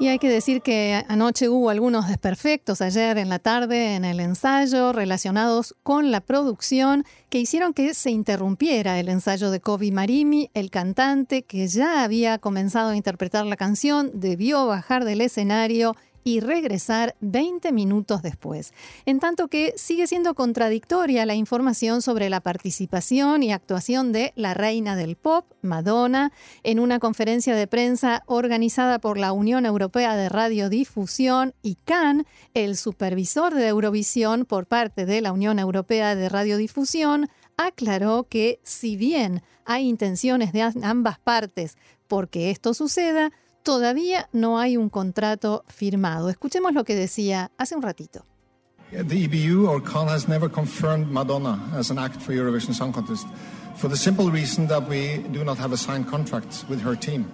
Y 0.00 0.08
hay 0.08 0.18
que 0.18 0.30
decir 0.30 0.62
que 0.62 1.04
anoche 1.08 1.50
hubo 1.50 1.68
algunos 1.68 2.08
desperfectos 2.08 2.80
ayer 2.80 3.18
en 3.18 3.28
la 3.28 3.38
tarde 3.38 3.96
en 3.96 4.06
el 4.06 4.18
ensayo 4.18 4.94
relacionados 4.94 5.76
con 5.82 6.10
la 6.10 6.22
producción 6.22 7.04
que 7.28 7.38
hicieron 7.38 7.74
que 7.74 7.92
se 7.92 8.10
interrumpiera 8.10 8.98
el 8.98 9.10
ensayo 9.10 9.50
de 9.50 9.60
Kobe 9.60 9.92
Marimi. 9.92 10.50
El 10.54 10.70
cantante 10.70 11.42
que 11.42 11.68
ya 11.68 12.02
había 12.02 12.38
comenzado 12.38 12.88
a 12.88 12.96
interpretar 12.96 13.44
la 13.44 13.56
canción 13.56 14.10
debió 14.14 14.66
bajar 14.66 15.04
del 15.04 15.20
escenario 15.20 15.94
y 16.24 16.40
regresar 16.40 17.16
20 17.20 17.72
minutos 17.72 18.22
después. 18.22 18.72
En 19.06 19.20
tanto 19.20 19.48
que 19.48 19.74
sigue 19.76 20.06
siendo 20.06 20.34
contradictoria 20.34 21.26
la 21.26 21.34
información 21.34 22.02
sobre 22.02 22.30
la 22.30 22.40
participación 22.40 23.42
y 23.42 23.52
actuación 23.52 24.12
de 24.12 24.32
la 24.36 24.54
reina 24.54 24.96
del 24.96 25.16
pop, 25.16 25.46
Madonna, 25.62 26.32
en 26.62 26.80
una 26.80 26.98
conferencia 26.98 27.54
de 27.54 27.66
prensa 27.66 28.22
organizada 28.26 28.98
por 28.98 29.18
la 29.18 29.32
Unión 29.32 29.66
Europea 29.66 30.16
de 30.16 30.28
Radiodifusión 30.28 31.54
y 31.62 31.76
CAN, 31.76 32.26
el 32.54 32.76
supervisor 32.76 33.54
de 33.54 33.68
Eurovisión 33.68 34.44
por 34.44 34.66
parte 34.66 35.06
de 35.06 35.20
la 35.20 35.32
Unión 35.32 35.58
Europea 35.58 36.14
de 36.14 36.28
Radiodifusión, 36.28 37.28
aclaró 37.56 38.26
que 38.28 38.60
si 38.62 38.96
bien 38.96 39.42
hay 39.64 39.88
intenciones 39.88 40.52
de 40.52 40.62
ambas 40.82 41.18
partes 41.18 41.76
porque 42.08 42.50
esto 42.50 42.74
suceda, 42.74 43.30
todavía 43.62 44.28
no 44.32 44.58
hay 44.58 44.76
un 44.76 44.88
contrato 44.88 45.64
firmado. 45.68 46.28
Escuchemos 46.28 46.72
lo 46.72 46.84
que 46.84 46.94
decía 46.94 47.50
hace 47.58 47.74
un 47.74 47.82
ratito. 47.82 48.24
The 48.90 49.24
EBU 49.24 49.68
or 49.68 49.80
CON 49.80 50.08
has 50.08 50.26
never 50.26 50.50
confirmed 50.50 51.12
Madonna 51.12 51.60
as 51.76 51.90
an 51.90 51.98
act 51.98 52.20
for 52.20 52.32
Eurovision 52.32 52.74
Song 52.74 52.92
Contest 52.92 53.26
for 53.76 53.88
the 53.88 53.96
simple 53.96 54.30
reason 54.32 54.66
that 54.66 54.88
we 54.88 55.18
do 55.30 55.44
not 55.44 55.58
have 55.58 55.72
a 55.72 55.76
signed 55.76 56.08
contract 56.08 56.64
with 56.68 56.82
her 56.82 56.96
team. 56.96 57.24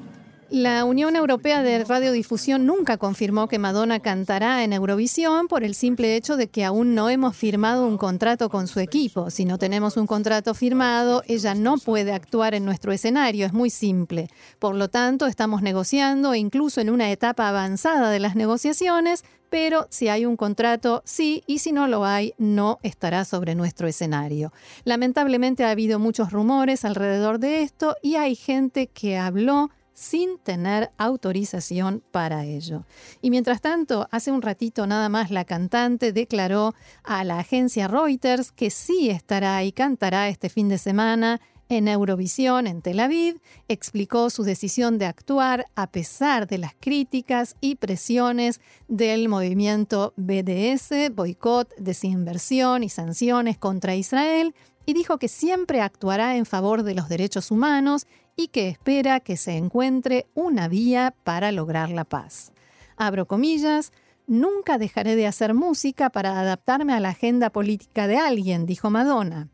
La 0.51 0.85
Unión 0.85 1.17
Europea 1.17 1.65
de 1.65 1.83
Radiodifusión 1.83 2.67
nunca 2.67 2.99
confirmó 2.99 3.49
que 3.49 3.59
Madonna 3.59 3.99
cantará 3.99 4.63
en 4.63 4.73
Eurovisión 4.73 5.49
por 5.49 5.65
el 5.65 5.75
simple 5.75 6.15
hecho 6.15 6.37
de 6.37 6.47
que 6.47 6.65
aún 6.65 6.95
no 6.95 7.11
hemos 7.11 7.37
firmado 7.37 7.85
un 7.85 7.99
contrato 7.99 8.49
con 8.49 8.69
su 8.69 8.79
equipo. 8.79 9.29
Si 9.31 9.45
no 9.45 9.59
tenemos 9.59 9.97
un 9.97 10.07
contrato 10.07 10.55
firmado, 10.55 11.25
ella 11.27 11.57
no 11.57 11.79
puede 11.79 12.13
actuar 12.13 12.55
en 12.55 12.65
nuestro 12.65 12.93
escenario. 12.93 13.45
Es 13.45 13.53
muy 13.53 13.71
simple. 13.71 14.29
Por 14.61 14.77
lo 14.77 14.89
tanto, 14.89 15.27
estamos 15.27 15.63
negociando 15.63 16.33
incluso 16.37 16.81
en 16.81 16.91
una 16.91 17.11
etapa 17.11 17.49
avanzada 17.49 18.09
de 18.11 18.21
las 18.21 18.37
negociaciones, 18.37 19.25
pero 19.51 19.89
si 19.91 20.07
hay 20.07 20.27
un 20.27 20.37
contrato, 20.37 21.03
sí, 21.05 21.43
y 21.49 21.59
si 21.59 21.73
no 21.73 21.89
lo 21.89 22.05
hay, 22.05 22.35
no 22.39 22.79
estará 22.85 23.25
sobre 23.25 23.57
nuestro 23.57 23.89
escenario. 23.89 24.53
Lamentablemente 24.85 25.65
ha 25.65 25.71
habido 25.71 25.99
muchos 25.99 26.31
rumores 26.31 26.85
alrededor 26.85 27.41
de 27.41 27.63
esto 27.63 27.97
y 28.01 28.15
hay 28.15 28.37
gente 28.37 28.87
que 28.87 29.19
habló 29.19 29.71
sin 29.97 30.39
tener 30.39 30.91
autorización 30.99 32.03
para 32.11 32.45
ello. 32.45 32.85
Y 33.23 33.31
mientras 33.31 33.63
tanto, 33.63 34.07
hace 34.11 34.31
un 34.31 34.43
ratito 34.43 34.87
nada 34.87 35.09
más 35.09 35.31
la 35.31 35.47
cantante 35.47 36.13
declaró 36.13 36.75
a 37.03 37.25
la 37.25 37.39
agencia 37.39 37.89
Reuters 37.89 38.53
que 38.53 38.69
sí 38.69 39.09
estará 39.09 39.65
y 39.65 39.73
cantará 39.73 40.29
este 40.29 40.51
fin 40.51 40.69
de 40.69 40.77
semana 40.77 41.41
en 41.71 41.89
Eurovisión 41.89 42.67
en 42.67 42.83
Tel 42.83 43.01
Aviv, 43.01 43.41
explicó 43.69 44.29
su 44.29 44.43
decisión 44.43 44.99
de 44.99 45.07
actuar 45.07 45.67
a 45.75 45.91
pesar 45.91 46.47
de 46.47 46.59
las 46.59 46.75
críticas 46.79 47.57
y 47.63 47.77
presiones 47.77 48.61
del 48.89 49.31
movimiento 49.31 50.13
BDS, 50.17 51.11
boicot, 51.13 51.75
desinversión 51.79 52.85
y 52.85 52.91
sanciones 52.91 53.57
contra 53.57 53.97
Israel, 53.97 54.55
y 54.85 54.95
dijo 54.95 55.19
que 55.19 55.29
siempre 55.29 55.81
actuará 55.81 56.37
en 56.37 56.47
favor 56.47 56.85
de 56.85 56.95
los 56.95 57.09
derechos 57.09 57.51
humanos 57.51 58.07
y 58.37 58.49
que 58.49 58.69
espera 58.69 59.21
que 59.21 59.37
se 59.37 59.57
encuentre 59.57 60.27
una 60.35 60.69
vía 60.69 61.15
para 61.25 61.53
lograr 61.53 61.91
la 61.91 62.05
paz. 62.05 62.53
Abro 62.97 63.27
comillas, 63.27 63.93
nunca 64.27 64.79
dejaré 64.79 65.17
de 65.17 65.27
hacer 65.27 65.55
música 65.55 66.11
para 66.11 66.39
adaptarme 66.39 66.93
a 66.93 67.01
la 67.01 67.11
agenda 67.11 67.51
política 67.51 68.07
de 68.07 68.19
alguien, 68.19 68.67
dijo 68.67 68.91
Madonna. 68.91 69.49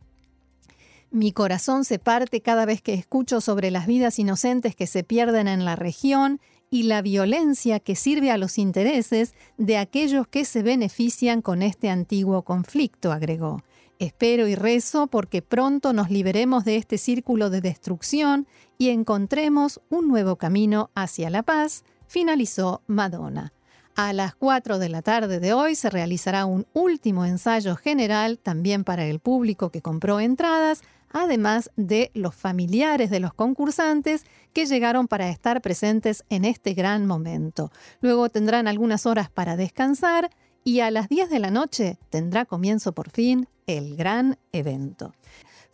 Mi 1.11 1.33
corazón 1.33 1.85
se 1.85 1.99
parte 1.99 2.41
cada 2.41 2.65
vez 2.65 2.81
que 2.81 2.95
escucho 2.95 3.41
sobre 3.41 3.71
las 3.71 3.87
vidas 3.87 4.19
inocentes 4.19 4.75
que 4.75 4.87
se 4.87 5.05
pierden 5.05 5.47
en 5.47 5.65
la 5.65 5.77
región 5.77 6.41
y 6.71 6.85
la 6.85 7.03
violencia 7.03 7.81
que 7.81 7.97
sirve 7.97 8.31
a 8.31 8.39
los 8.39 8.57
intereses 8.57 9.35
de 9.59 9.77
aquellos 9.77 10.27
que 10.27 10.47
se 10.47 10.63
benefician 10.63 11.43
con 11.43 11.61
este 11.61 11.91
antiguo 11.91 12.43
conflicto, 12.43 13.13
agregó. 13.13 13.63
Espero 14.03 14.49
y 14.49 14.57
rezo 14.57 15.07
porque 15.07 15.43
pronto 15.43 15.93
nos 15.93 16.11
liberemos 16.11 16.65
de 16.65 16.75
este 16.75 16.99
círculo 16.99 17.51
de 17.51 17.61
destrucción 17.61 18.49
y 18.77 18.89
encontremos 18.89 19.81
un 19.91 20.09
nuevo 20.09 20.35
camino 20.35 20.91
hacia 20.97 21.31
la 21.31 21.45
paz, 21.45 21.85
finalizó 22.09 22.83
Madonna. 22.89 23.53
A 23.95 24.13
las 24.13 24.35
4 24.35 24.81
de 24.81 24.89
la 24.89 25.03
tarde 25.03 25.39
de 25.39 25.53
hoy 25.53 25.77
se 25.77 25.89
realizará 25.89 26.47
un 26.47 26.67
último 26.73 27.25
ensayo 27.25 27.77
general 27.77 28.41
también 28.41 28.83
para 28.83 29.05
el 29.05 29.21
público 29.21 29.71
que 29.71 29.83
compró 29.83 30.19
entradas, 30.19 30.83
además 31.13 31.71
de 31.77 32.11
los 32.13 32.35
familiares 32.35 33.09
de 33.09 33.21
los 33.21 33.35
concursantes 33.35 34.25
que 34.53 34.67
llegaron 34.67 35.07
para 35.07 35.29
estar 35.29 35.63
presentes 35.63 36.25
en 36.29 36.45
este 36.45 36.75
gran 36.75 37.07
momento. 37.07 37.71
Luego 38.01 38.31
tendrán 38.31 38.67
algunas 38.67 39.07
horas 39.07 39.31
para 39.31 39.55
descansar 39.55 40.29
y 40.65 40.81
a 40.81 40.91
las 40.91 41.09
10 41.09 41.31
de 41.31 41.39
la 41.39 41.51
noche 41.51 41.99
tendrá 42.11 42.45
comienzo 42.45 42.93
por 42.93 43.11
fin 43.11 43.49
el 43.67 43.97
gran 43.97 44.39
evento. 44.53 45.13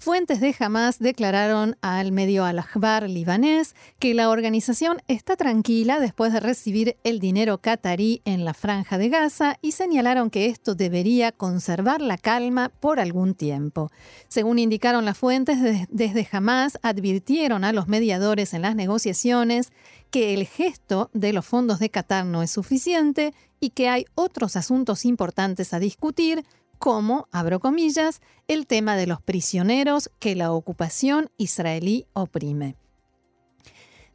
Fuentes 0.01 0.41
de 0.41 0.55
Hamas 0.57 1.01
declararon 1.01 1.77
al 1.81 2.13
medio 2.13 2.45
Al-Akhbar 2.45 3.11
libanés 3.11 3.75
que 3.99 4.15
la 4.15 4.31
organización 4.31 4.99
está 5.09 5.35
tranquila 5.35 5.99
después 5.99 6.33
de 6.33 6.39
recibir 6.39 6.97
el 7.03 7.19
dinero 7.19 7.59
qatarí 7.59 8.23
en 8.25 8.45
la 8.45 8.55
franja 8.55 8.97
de 8.97 9.09
Gaza 9.09 9.59
y 9.61 9.73
señalaron 9.73 10.31
que 10.31 10.47
esto 10.47 10.77
debería 10.77 11.33
conservar 11.33 12.01
la 12.01 12.17
calma 12.17 12.69
por 12.69 13.01
algún 13.01 13.35
tiempo. 13.35 13.91
Según 14.29 14.61
indicaron 14.61 15.05
las 15.05 15.19
fuentes, 15.19 15.59
desde 15.91 16.29
Hamas 16.31 16.79
advirtieron 16.83 17.65
a 17.65 17.73
los 17.73 17.89
mediadores 17.89 18.55
en 18.55 18.63
las 18.63 18.77
negociaciones 18.77 19.73
que 20.13 20.33
el 20.33 20.47
gesto 20.47 21.11
de 21.13 21.33
los 21.33 21.45
fondos 21.45 21.81
de 21.81 21.91
Qatar 21.91 22.25
no 22.25 22.45
es 22.45 22.53
suficiente 22.53 23.35
y 23.61 23.71
que 23.71 23.89
hay 23.89 24.07
otros 24.15 24.57
asuntos 24.57 25.05
importantes 25.05 25.75
a 25.75 25.79
discutir, 25.79 26.45
como, 26.79 27.29
abro 27.33 27.61
comillas, 27.61 28.21
el 28.47 28.67
tema 28.67 28.97
de 28.97 29.07
los 29.07 29.21
prisioneros 29.21 30.11
que 30.19 30.37
la 30.37 30.53
ocupación 30.53 31.31
israelí 31.37 32.07
oprime. 32.13 32.77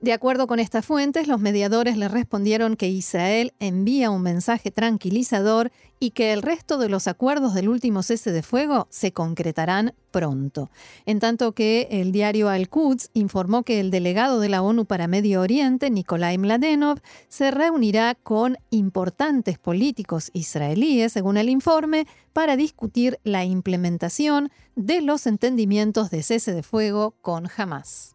De 0.04 0.12
acuerdo 0.12 0.48
con 0.48 0.60
estas 0.60 0.86
fuentes, 0.86 1.30
los 1.30 1.40
mediadores 1.40 1.96
le 1.96 2.10
respondieron 2.10 2.76
que 2.76 2.90
Israel 2.90 3.54
envía 3.62 4.12
un 4.12 4.22
mensaje 4.22 4.70
tranquilizador 4.70 5.72
y 5.98 6.12
que 6.12 6.34
el 6.34 6.42
resto 6.42 6.78
de 6.78 6.90
los 6.90 7.08
acuerdos 7.08 7.54
del 7.54 7.70
último 7.70 8.04
cese 8.04 8.34
de 8.34 8.44
fuego 8.44 8.86
se 8.90 9.14
concretarán 9.14 9.94
pronto. 10.12 10.70
En 11.06 11.22
tanto 11.22 11.54
que 11.54 11.88
el 11.90 12.12
diario 12.12 12.50
Al-Quds 12.50 13.12
informó 13.14 13.64
que 13.64 13.80
el 13.80 13.92
delegado 13.92 14.42
de 14.42 14.50
la 14.50 14.62
ONU 14.62 14.84
para 14.84 15.08
Medio 15.08 15.40
Oriente, 15.40 15.90
Nikolai 15.90 16.38
Mladenov, 16.38 17.00
se 17.30 17.50
reunirá 17.52 18.14
con 18.14 18.58
importantes 18.72 19.58
políticos 19.58 20.32
israelíes, 20.34 21.14
según 21.14 21.38
el 21.38 21.48
informe, 21.48 22.08
para 22.34 22.58
discutir 22.58 23.22
la 23.24 23.46
implementación 23.46 24.52
de 24.76 25.02
los 25.02 25.28
entendimientos 25.28 26.10
de 26.10 26.24
cese 26.24 26.54
de 26.54 26.62
fuego 26.62 27.16
con 27.22 27.48
Hamas. 27.56 28.13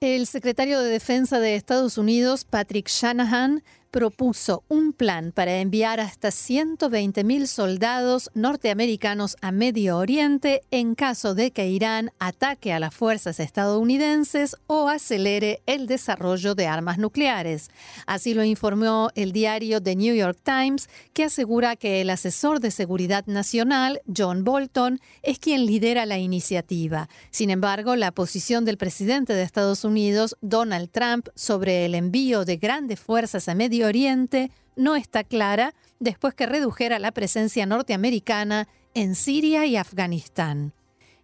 El 0.00 0.28
secretario 0.28 0.78
de 0.78 0.90
Defensa 0.90 1.40
de 1.40 1.56
Estados 1.56 1.98
Unidos, 1.98 2.44
Patrick 2.44 2.88
Shanahan, 2.88 3.64
propuso 3.90 4.64
un 4.68 4.92
plan 4.92 5.32
para 5.32 5.58
enviar 5.58 6.00
hasta 6.00 6.28
120.000 6.28 7.46
soldados 7.46 8.30
norteamericanos 8.34 9.36
a 9.40 9.50
Medio 9.52 9.98
Oriente 9.98 10.62
en 10.70 10.94
caso 10.94 11.34
de 11.34 11.50
que 11.50 11.68
Irán 11.68 12.10
ataque 12.18 12.72
a 12.72 12.80
las 12.80 12.94
fuerzas 12.94 13.40
estadounidenses 13.40 14.56
o 14.66 14.88
acelere 14.88 15.62
el 15.66 15.86
desarrollo 15.86 16.54
de 16.54 16.66
armas 16.66 16.98
nucleares. 16.98 17.70
Así 18.06 18.34
lo 18.34 18.44
informó 18.44 19.10
el 19.14 19.32
diario 19.32 19.82
The 19.82 19.96
New 19.96 20.14
York 20.14 20.38
Times, 20.42 20.88
que 21.12 21.24
asegura 21.24 21.76
que 21.76 22.00
el 22.00 22.10
asesor 22.10 22.60
de 22.60 22.70
seguridad 22.70 23.26
nacional, 23.26 24.00
John 24.14 24.44
Bolton, 24.44 25.00
es 25.22 25.38
quien 25.38 25.64
lidera 25.64 26.06
la 26.06 26.18
iniciativa. 26.18 27.08
Sin 27.30 27.50
embargo, 27.50 27.96
la 27.96 28.12
posición 28.12 28.64
del 28.64 28.76
presidente 28.76 29.32
de 29.32 29.42
Estados 29.42 29.84
Unidos, 29.84 30.36
Donald 30.40 30.90
Trump, 30.90 31.28
sobre 31.34 31.86
el 31.86 31.94
envío 31.94 32.44
de 32.44 32.56
grandes 32.56 33.00
fuerzas 33.00 33.48
a 33.48 33.54
Medio 33.54 33.77
Oriente 33.84 34.50
no 34.76 34.96
está 34.96 35.24
clara 35.24 35.74
después 36.00 36.34
que 36.34 36.46
redujera 36.46 36.98
la 36.98 37.12
presencia 37.12 37.66
norteamericana 37.66 38.68
en 38.94 39.14
Siria 39.14 39.66
y 39.66 39.76
Afganistán. 39.76 40.72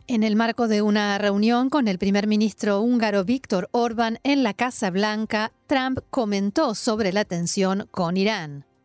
En 0.06 0.22
el 0.22 0.36
marco 0.36 0.68
de 0.68 0.82
una 0.82 1.16
reunión 1.16 1.70
con 1.70 1.88
el 1.88 1.98
primer 1.98 2.26
ministro 2.26 2.80
húngaro 2.80 3.24
Víctor 3.24 3.68
Orbán 3.72 4.18
en 4.22 4.42
la 4.42 4.52
Casa 4.52 4.90
Blanca, 4.90 5.52
Trump 5.66 6.00
comentó 6.10 6.74
sobre 6.74 7.12
la 7.12 7.24
tensión 7.24 7.88
con 7.90 8.18
Irán. 8.18 8.66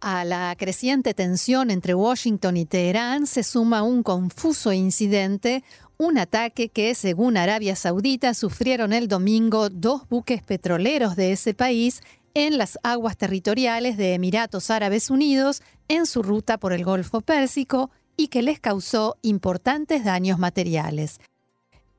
A 0.00 0.24
la 0.24 0.56
creciente 0.58 1.12
tensión 1.12 1.70
entre 1.70 1.94
Washington 1.94 2.56
y 2.56 2.64
Teherán 2.64 3.26
se 3.26 3.42
suma 3.42 3.82
un 3.82 4.02
confuso 4.02 4.72
incidente 4.72 5.62
un 6.00 6.16
ataque 6.16 6.70
que, 6.70 6.94
según 6.94 7.36
Arabia 7.36 7.76
Saudita, 7.76 8.32
sufrieron 8.32 8.94
el 8.94 9.06
domingo 9.06 9.68
dos 9.68 10.08
buques 10.08 10.42
petroleros 10.42 11.14
de 11.14 11.32
ese 11.32 11.52
país 11.52 12.00
en 12.32 12.56
las 12.56 12.78
aguas 12.82 13.18
territoriales 13.18 13.98
de 13.98 14.14
Emiratos 14.14 14.70
Árabes 14.70 15.10
Unidos 15.10 15.60
en 15.88 16.06
su 16.06 16.22
ruta 16.22 16.56
por 16.56 16.72
el 16.72 16.84
Golfo 16.84 17.20
Pérsico 17.20 17.90
y 18.16 18.28
que 18.28 18.40
les 18.40 18.58
causó 18.58 19.18
importantes 19.20 20.04
daños 20.04 20.38
materiales. 20.38 21.20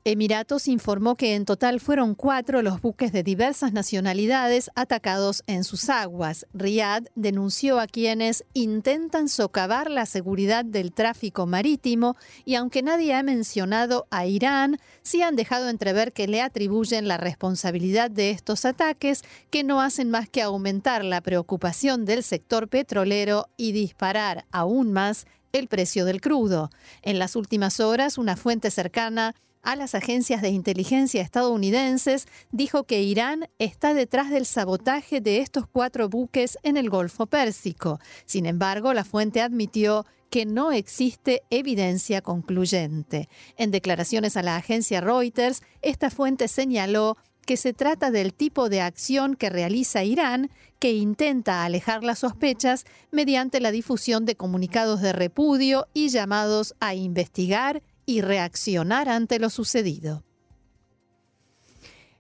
Emiratos 0.03 0.67
informó 0.67 1.13
que 1.13 1.35
en 1.35 1.45
total 1.45 1.79
fueron 1.79 2.15
cuatro 2.15 2.63
los 2.63 2.81
buques 2.81 3.11
de 3.11 3.21
diversas 3.21 3.71
nacionalidades 3.71 4.71
atacados 4.73 5.43
en 5.45 5.63
sus 5.63 5.89
aguas. 5.89 6.47
Riyadh 6.55 7.05
denunció 7.13 7.79
a 7.79 7.85
quienes 7.85 8.43
intentan 8.53 9.29
socavar 9.29 9.91
la 9.91 10.07
seguridad 10.07 10.65
del 10.65 10.91
tráfico 10.91 11.45
marítimo 11.45 12.15
y 12.45 12.55
aunque 12.55 12.81
nadie 12.81 13.13
ha 13.13 13.21
mencionado 13.21 14.07
a 14.09 14.25
Irán, 14.25 14.79
sí 15.03 15.21
han 15.21 15.35
dejado 15.35 15.69
entrever 15.69 16.13
que 16.13 16.27
le 16.27 16.41
atribuyen 16.41 17.07
la 17.07 17.17
responsabilidad 17.17 18.09
de 18.09 18.31
estos 18.31 18.65
ataques 18.65 19.21
que 19.51 19.63
no 19.63 19.81
hacen 19.81 20.09
más 20.09 20.27
que 20.27 20.41
aumentar 20.41 21.05
la 21.05 21.21
preocupación 21.21 22.05
del 22.05 22.23
sector 22.23 22.69
petrolero 22.69 23.49
y 23.55 23.71
disparar 23.71 24.45
aún 24.51 24.93
más 24.93 25.27
el 25.51 25.67
precio 25.67 26.05
del 26.05 26.21
crudo. 26.21 26.71
En 27.03 27.19
las 27.19 27.35
últimas 27.35 27.79
horas, 27.79 28.17
una 28.17 28.35
fuente 28.35 28.71
cercana 28.71 29.35
a 29.63 29.75
las 29.75 29.95
agencias 29.95 30.41
de 30.41 30.49
inteligencia 30.49 31.21
estadounidenses 31.21 32.27
dijo 32.51 32.83
que 32.83 33.01
Irán 33.01 33.47
está 33.59 33.93
detrás 33.93 34.29
del 34.29 34.45
sabotaje 34.45 35.21
de 35.21 35.39
estos 35.39 35.65
cuatro 35.67 36.09
buques 36.09 36.57
en 36.63 36.77
el 36.77 36.89
Golfo 36.89 37.27
Pérsico. 37.27 37.99
Sin 38.25 38.45
embargo, 38.45 38.93
la 38.93 39.03
fuente 39.03 39.41
admitió 39.41 40.05
que 40.29 40.45
no 40.45 40.71
existe 40.71 41.43
evidencia 41.49 42.21
concluyente. 42.21 43.27
En 43.57 43.69
declaraciones 43.69 44.37
a 44.37 44.43
la 44.43 44.55
agencia 44.55 45.01
Reuters, 45.01 45.61
esta 45.81 46.09
fuente 46.09 46.47
señaló 46.47 47.17
que 47.45 47.57
se 47.57 47.73
trata 47.73 48.11
del 48.11 48.33
tipo 48.33 48.69
de 48.69 48.81
acción 48.81 49.35
que 49.35 49.49
realiza 49.49 50.03
Irán, 50.03 50.49
que 50.79 50.93
intenta 50.93 51.65
alejar 51.65 52.03
las 52.03 52.19
sospechas 52.19 52.85
mediante 53.11 53.59
la 53.59 53.71
difusión 53.71 54.25
de 54.25 54.35
comunicados 54.35 55.01
de 55.01 55.11
repudio 55.11 55.87
y 55.93 56.09
llamados 56.09 56.75
a 56.79 56.95
investigar 56.95 57.83
y 58.05 58.21
reaccionar 58.21 59.09
ante 59.09 59.39
lo 59.39 59.49
sucedido. 59.49 60.23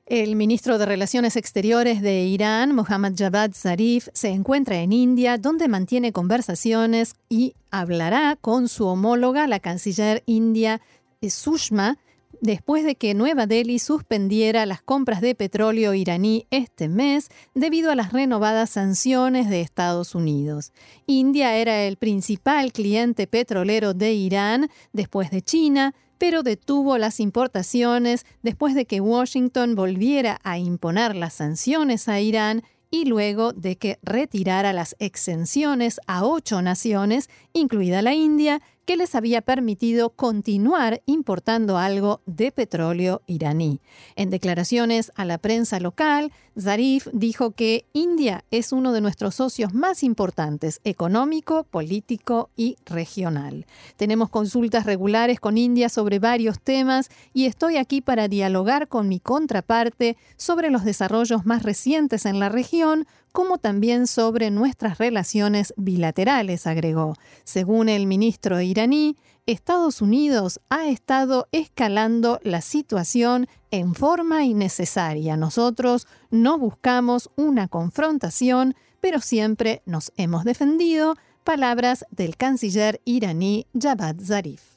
El 0.05 0.35
ministro 0.35 0.77
de 0.77 0.85
Relaciones 0.85 1.37
Exteriores 1.37 2.01
de 2.01 2.23
Irán, 2.25 2.75
Mohammad 2.75 3.13
Javad 3.17 3.51
Zarif, 3.53 4.09
se 4.13 4.27
encuentra 4.27 4.81
en 4.81 4.91
India, 4.91 5.37
donde 5.37 5.69
mantiene 5.69 6.11
conversaciones 6.11 7.13
y 7.29 7.55
hablará 7.69 8.35
con 8.35 8.67
su 8.67 8.87
homóloga, 8.87 9.47
la 9.47 9.61
canciller 9.61 10.21
india 10.25 10.81
Sushma, 11.29 11.97
después 12.41 12.83
de 12.83 12.95
que 12.95 13.13
Nueva 13.13 13.45
Delhi 13.47 13.79
suspendiera 13.79 14.65
las 14.65 14.81
compras 14.81 15.21
de 15.21 15.35
petróleo 15.35 15.93
iraní 15.93 16.47
este 16.49 16.89
mes 16.89 17.29
debido 17.53 17.91
a 17.91 17.95
las 17.95 18.11
renovadas 18.11 18.71
sanciones 18.71 19.49
de 19.49 19.61
Estados 19.61 20.15
Unidos. 20.15 20.73
India 21.05 21.55
era 21.55 21.83
el 21.83 21.97
principal 21.97 22.73
cliente 22.73 23.27
petrolero 23.27 23.93
de 23.93 24.13
Irán 24.13 24.69
después 24.91 25.29
de 25.29 25.41
China, 25.41 25.93
pero 26.17 26.43
detuvo 26.43 26.97
las 26.97 27.19
importaciones 27.19 28.25
después 28.41 28.75
de 28.75 28.85
que 28.85 29.01
Washington 29.01 29.75
volviera 29.75 30.39
a 30.43 30.57
imponer 30.57 31.15
las 31.15 31.35
sanciones 31.35 32.07
a 32.07 32.19
Irán 32.19 32.63
y 32.91 33.05
luego 33.05 33.53
de 33.53 33.77
que 33.77 33.97
retirara 34.03 34.73
las 34.73 34.95
exenciones 34.99 35.99
a 36.07 36.25
ocho 36.25 36.61
naciones, 36.61 37.29
incluida 37.53 38.01
la 38.01 38.13
India, 38.13 38.61
que 38.85 38.97
les 38.97 39.15
había 39.15 39.41
permitido 39.41 40.09
continuar 40.11 41.01
importando 41.05 41.77
algo 41.77 42.21
de 42.25 42.51
petróleo 42.51 43.21
iraní. 43.27 43.79
En 44.15 44.29
declaraciones 44.29 45.11
a 45.15 45.25
la 45.25 45.37
prensa 45.37 45.79
local, 45.79 46.31
Zarif 46.59 47.07
dijo 47.13 47.51
que 47.51 47.85
India 47.93 48.43
es 48.51 48.71
uno 48.71 48.91
de 48.91 49.01
nuestros 49.01 49.35
socios 49.35 49.73
más 49.73 50.03
importantes, 50.03 50.81
económico, 50.83 51.63
político 51.63 52.49
y 52.57 52.75
regional. 52.85 53.65
Tenemos 53.95 54.29
consultas 54.29 54.85
regulares 54.85 55.39
con 55.39 55.57
India 55.57 55.87
sobre 55.87 56.19
varios 56.19 56.59
temas 56.59 57.09
y 57.33 57.45
estoy 57.45 57.77
aquí 57.77 58.01
para 58.01 58.27
dialogar 58.27 58.87
con 58.87 59.07
mi 59.07 59.19
contraparte 59.19 60.17
sobre 60.35 60.69
los 60.69 60.83
desarrollos 60.83 61.45
más 61.45 61.63
recientes 61.63 62.25
en 62.25 62.39
la 62.39 62.49
región, 62.49 63.07
como 63.31 63.57
también 63.57 64.07
sobre 64.07 64.51
nuestras 64.51 64.97
relaciones 64.97 65.73
bilaterales, 65.77 66.67
agregó. 66.67 67.15
Según 67.43 67.89
el 67.89 68.07
ministro 68.07 68.61
iraní, 68.61 69.17
Estados 69.45 70.01
Unidos 70.01 70.59
ha 70.69 70.87
estado 70.87 71.47
escalando 71.51 72.39
la 72.43 72.61
situación 72.61 73.47
en 73.71 73.95
forma 73.95 74.43
innecesaria. 74.43 75.35
Nosotros 75.35 76.07
no 76.29 76.57
buscamos 76.57 77.29
una 77.35 77.67
confrontación, 77.67 78.75
pero 78.99 79.19
siempre 79.19 79.81
nos 79.85 80.11
hemos 80.17 80.43
defendido. 80.43 81.15
Palabras 81.43 82.05
del 82.11 82.37
canciller 82.37 83.01
iraní 83.03 83.65
Javad 83.73 84.17
Zarif. 84.23 84.70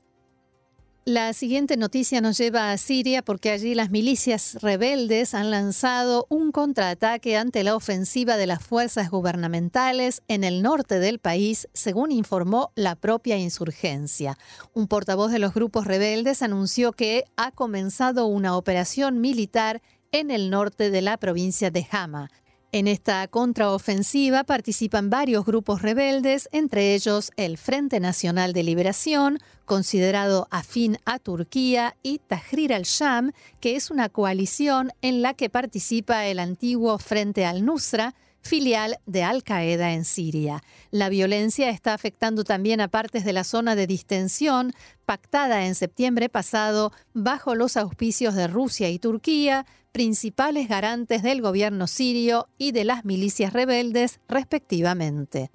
La 1.06 1.34
siguiente 1.34 1.76
noticia 1.76 2.22
nos 2.22 2.38
lleva 2.38 2.72
a 2.72 2.78
Siria 2.78 3.20
porque 3.20 3.50
allí 3.50 3.74
las 3.74 3.90
milicias 3.90 4.56
rebeldes 4.62 5.34
han 5.34 5.50
lanzado 5.50 6.26
un 6.30 6.50
contraataque 6.50 7.36
ante 7.36 7.62
la 7.62 7.76
ofensiva 7.76 8.38
de 8.38 8.46
las 8.46 8.62
fuerzas 8.62 9.10
gubernamentales 9.10 10.22
en 10.28 10.44
el 10.44 10.62
norte 10.62 11.00
del 11.00 11.18
país, 11.18 11.68
según 11.74 12.10
informó 12.10 12.72
la 12.74 12.96
propia 12.96 13.36
insurgencia. 13.36 14.38
Un 14.72 14.88
portavoz 14.88 15.30
de 15.30 15.40
los 15.40 15.52
grupos 15.52 15.86
rebeldes 15.86 16.40
anunció 16.40 16.92
que 16.92 17.24
ha 17.36 17.50
comenzado 17.50 18.24
una 18.24 18.56
operación 18.56 19.20
militar 19.20 19.82
en 20.10 20.30
el 20.30 20.48
norte 20.48 20.90
de 20.90 21.02
la 21.02 21.18
provincia 21.18 21.70
de 21.70 21.86
Hama. 21.90 22.30
En 22.74 22.88
esta 22.88 23.28
contraofensiva 23.28 24.42
participan 24.42 25.08
varios 25.08 25.44
grupos 25.44 25.80
rebeldes, 25.80 26.48
entre 26.50 26.96
ellos 26.96 27.30
el 27.36 27.56
Frente 27.56 28.00
Nacional 28.00 28.52
de 28.52 28.64
Liberación, 28.64 29.38
considerado 29.64 30.48
afín 30.50 30.98
a 31.04 31.20
Turquía, 31.20 31.94
y 32.02 32.18
Tahrir 32.18 32.74
al-Sham, 32.74 33.30
que 33.60 33.76
es 33.76 33.92
una 33.92 34.08
coalición 34.08 34.90
en 35.02 35.22
la 35.22 35.34
que 35.34 35.50
participa 35.50 36.26
el 36.26 36.40
antiguo 36.40 36.98
Frente 36.98 37.46
al-Nusra, 37.46 38.16
filial 38.44 38.98
de 39.06 39.24
Al-Qaeda 39.24 39.92
en 39.92 40.04
Siria. 40.04 40.62
La 40.90 41.08
violencia 41.08 41.70
está 41.70 41.94
afectando 41.94 42.44
también 42.44 42.80
a 42.80 42.88
partes 42.88 43.24
de 43.24 43.32
la 43.32 43.42
zona 43.42 43.74
de 43.74 43.86
distensión 43.86 44.72
pactada 45.06 45.66
en 45.66 45.74
septiembre 45.74 46.28
pasado 46.28 46.92
bajo 47.14 47.54
los 47.54 47.76
auspicios 47.76 48.34
de 48.34 48.46
Rusia 48.46 48.90
y 48.90 48.98
Turquía, 48.98 49.66
principales 49.92 50.68
garantes 50.68 51.22
del 51.22 51.40
gobierno 51.40 51.86
sirio 51.86 52.48
y 52.58 52.72
de 52.72 52.84
las 52.84 53.04
milicias 53.04 53.52
rebeldes, 53.52 54.20
respectivamente. 54.28 55.50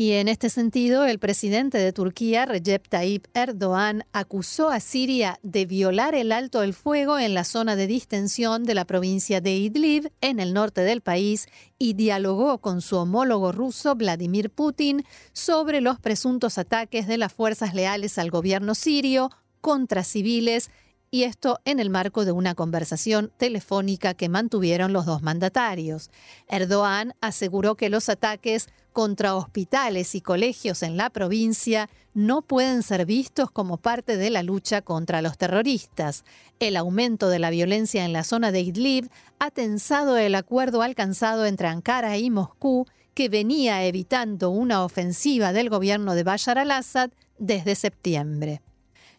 Y 0.00 0.12
en 0.12 0.28
este 0.28 0.48
sentido, 0.48 1.04
el 1.06 1.18
presidente 1.18 1.76
de 1.76 1.92
Turquía, 1.92 2.46
Recep 2.46 2.86
Tayyip 2.86 3.26
Erdogan, 3.34 4.04
acusó 4.12 4.68
a 4.68 4.78
Siria 4.78 5.40
de 5.42 5.66
violar 5.66 6.14
el 6.14 6.30
alto 6.30 6.62
el 6.62 6.72
fuego 6.72 7.18
en 7.18 7.34
la 7.34 7.42
zona 7.42 7.74
de 7.74 7.88
distensión 7.88 8.62
de 8.62 8.76
la 8.76 8.84
provincia 8.84 9.40
de 9.40 9.56
Idlib, 9.56 10.12
en 10.20 10.38
el 10.38 10.54
norte 10.54 10.82
del 10.82 11.00
país, 11.00 11.48
y 11.80 11.94
dialogó 11.94 12.58
con 12.58 12.80
su 12.80 12.96
homólogo 12.96 13.50
ruso, 13.50 13.96
Vladimir 13.96 14.50
Putin, 14.50 15.04
sobre 15.32 15.80
los 15.80 15.98
presuntos 15.98 16.58
ataques 16.58 17.08
de 17.08 17.18
las 17.18 17.32
fuerzas 17.32 17.74
leales 17.74 18.18
al 18.18 18.30
gobierno 18.30 18.76
sirio 18.76 19.32
contra 19.60 20.04
civiles 20.04 20.70
y 21.10 21.22
esto 21.24 21.60
en 21.64 21.80
el 21.80 21.90
marco 21.90 22.24
de 22.24 22.32
una 22.32 22.54
conversación 22.54 23.32
telefónica 23.36 24.14
que 24.14 24.28
mantuvieron 24.28 24.92
los 24.92 25.06
dos 25.06 25.22
mandatarios. 25.22 26.10
Erdogan 26.48 27.14
aseguró 27.20 27.76
que 27.76 27.88
los 27.88 28.08
ataques 28.08 28.68
contra 28.92 29.36
hospitales 29.36 30.14
y 30.14 30.20
colegios 30.20 30.82
en 30.82 30.96
la 30.96 31.10
provincia 31.10 31.88
no 32.14 32.42
pueden 32.42 32.82
ser 32.82 33.06
vistos 33.06 33.50
como 33.50 33.76
parte 33.76 34.16
de 34.16 34.28
la 34.28 34.42
lucha 34.42 34.82
contra 34.82 35.22
los 35.22 35.38
terroristas. 35.38 36.24
El 36.58 36.76
aumento 36.76 37.28
de 37.28 37.38
la 37.38 37.50
violencia 37.50 38.04
en 38.04 38.12
la 38.12 38.24
zona 38.24 38.50
de 38.50 38.60
Idlib 38.60 39.08
ha 39.38 39.50
tensado 39.50 40.16
el 40.16 40.34
acuerdo 40.34 40.82
alcanzado 40.82 41.46
entre 41.46 41.68
Ankara 41.68 42.18
y 42.18 42.28
Moscú 42.28 42.86
que 43.14 43.28
venía 43.28 43.84
evitando 43.84 44.50
una 44.50 44.84
ofensiva 44.84 45.52
del 45.52 45.70
gobierno 45.70 46.14
de 46.14 46.24
Bashar 46.24 46.58
al-Assad 46.58 47.10
desde 47.38 47.74
septiembre. 47.74 48.62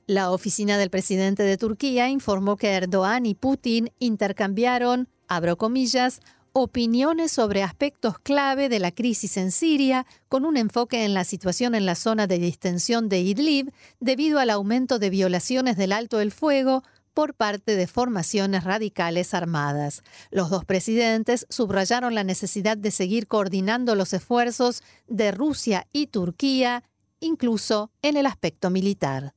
La 0.10 0.32
oficina 0.32 0.80
del 0.80 0.90
presidente 0.90 1.44
de 1.44 1.56
Turquía 1.56 2.10
informó 2.10 2.58
que 2.58 2.72
Erdogan 2.72 3.28
y 3.28 3.36
Putin 3.36 3.92
intercambiaron, 4.00 5.08
abro 5.28 5.56
comillas, 5.56 6.22
opiniones 6.52 7.32
sobre 7.32 7.62
aspectos 7.62 8.18
clave 8.18 8.70
de 8.70 8.80
la 8.80 8.90
crisis 8.92 9.38
en 9.38 9.52
Siria, 9.52 10.08
con 10.28 10.46
un 10.46 10.58
enfoque 10.58 11.06
en 11.06 11.14
la 11.14 11.26
situación 11.26 11.76
en 11.76 11.86
la 11.86 11.94
zona 11.94 12.26
de 12.26 12.40
distensión 12.40 13.08
de 13.08 13.20
Idlib 13.20 13.72
debido 14.00 14.40
al 14.40 14.50
aumento 14.50 14.98
de 14.98 15.12
violaciones 15.12 15.78
del 15.78 15.92
alto 15.92 16.20
el 16.22 16.32
fuego 16.32 16.82
por 17.14 17.36
parte 17.36 17.76
de 17.76 17.86
formaciones 17.86 18.64
radicales 18.64 19.36
armadas. 19.36 20.02
Los 20.32 20.50
dos 20.50 20.66
presidentes 20.66 21.46
subrayaron 21.50 22.16
la 22.16 22.24
necesidad 22.24 22.78
de 22.78 22.90
seguir 22.90 23.28
coordinando 23.28 23.94
los 23.94 24.14
esfuerzos 24.14 24.82
de 25.08 25.32
Rusia 25.32 25.86
y 25.94 26.08
Turquía, 26.08 26.84
incluso 27.20 27.92
en 28.02 28.18
el 28.18 28.26
aspecto 28.26 28.72
militar. 28.72 29.36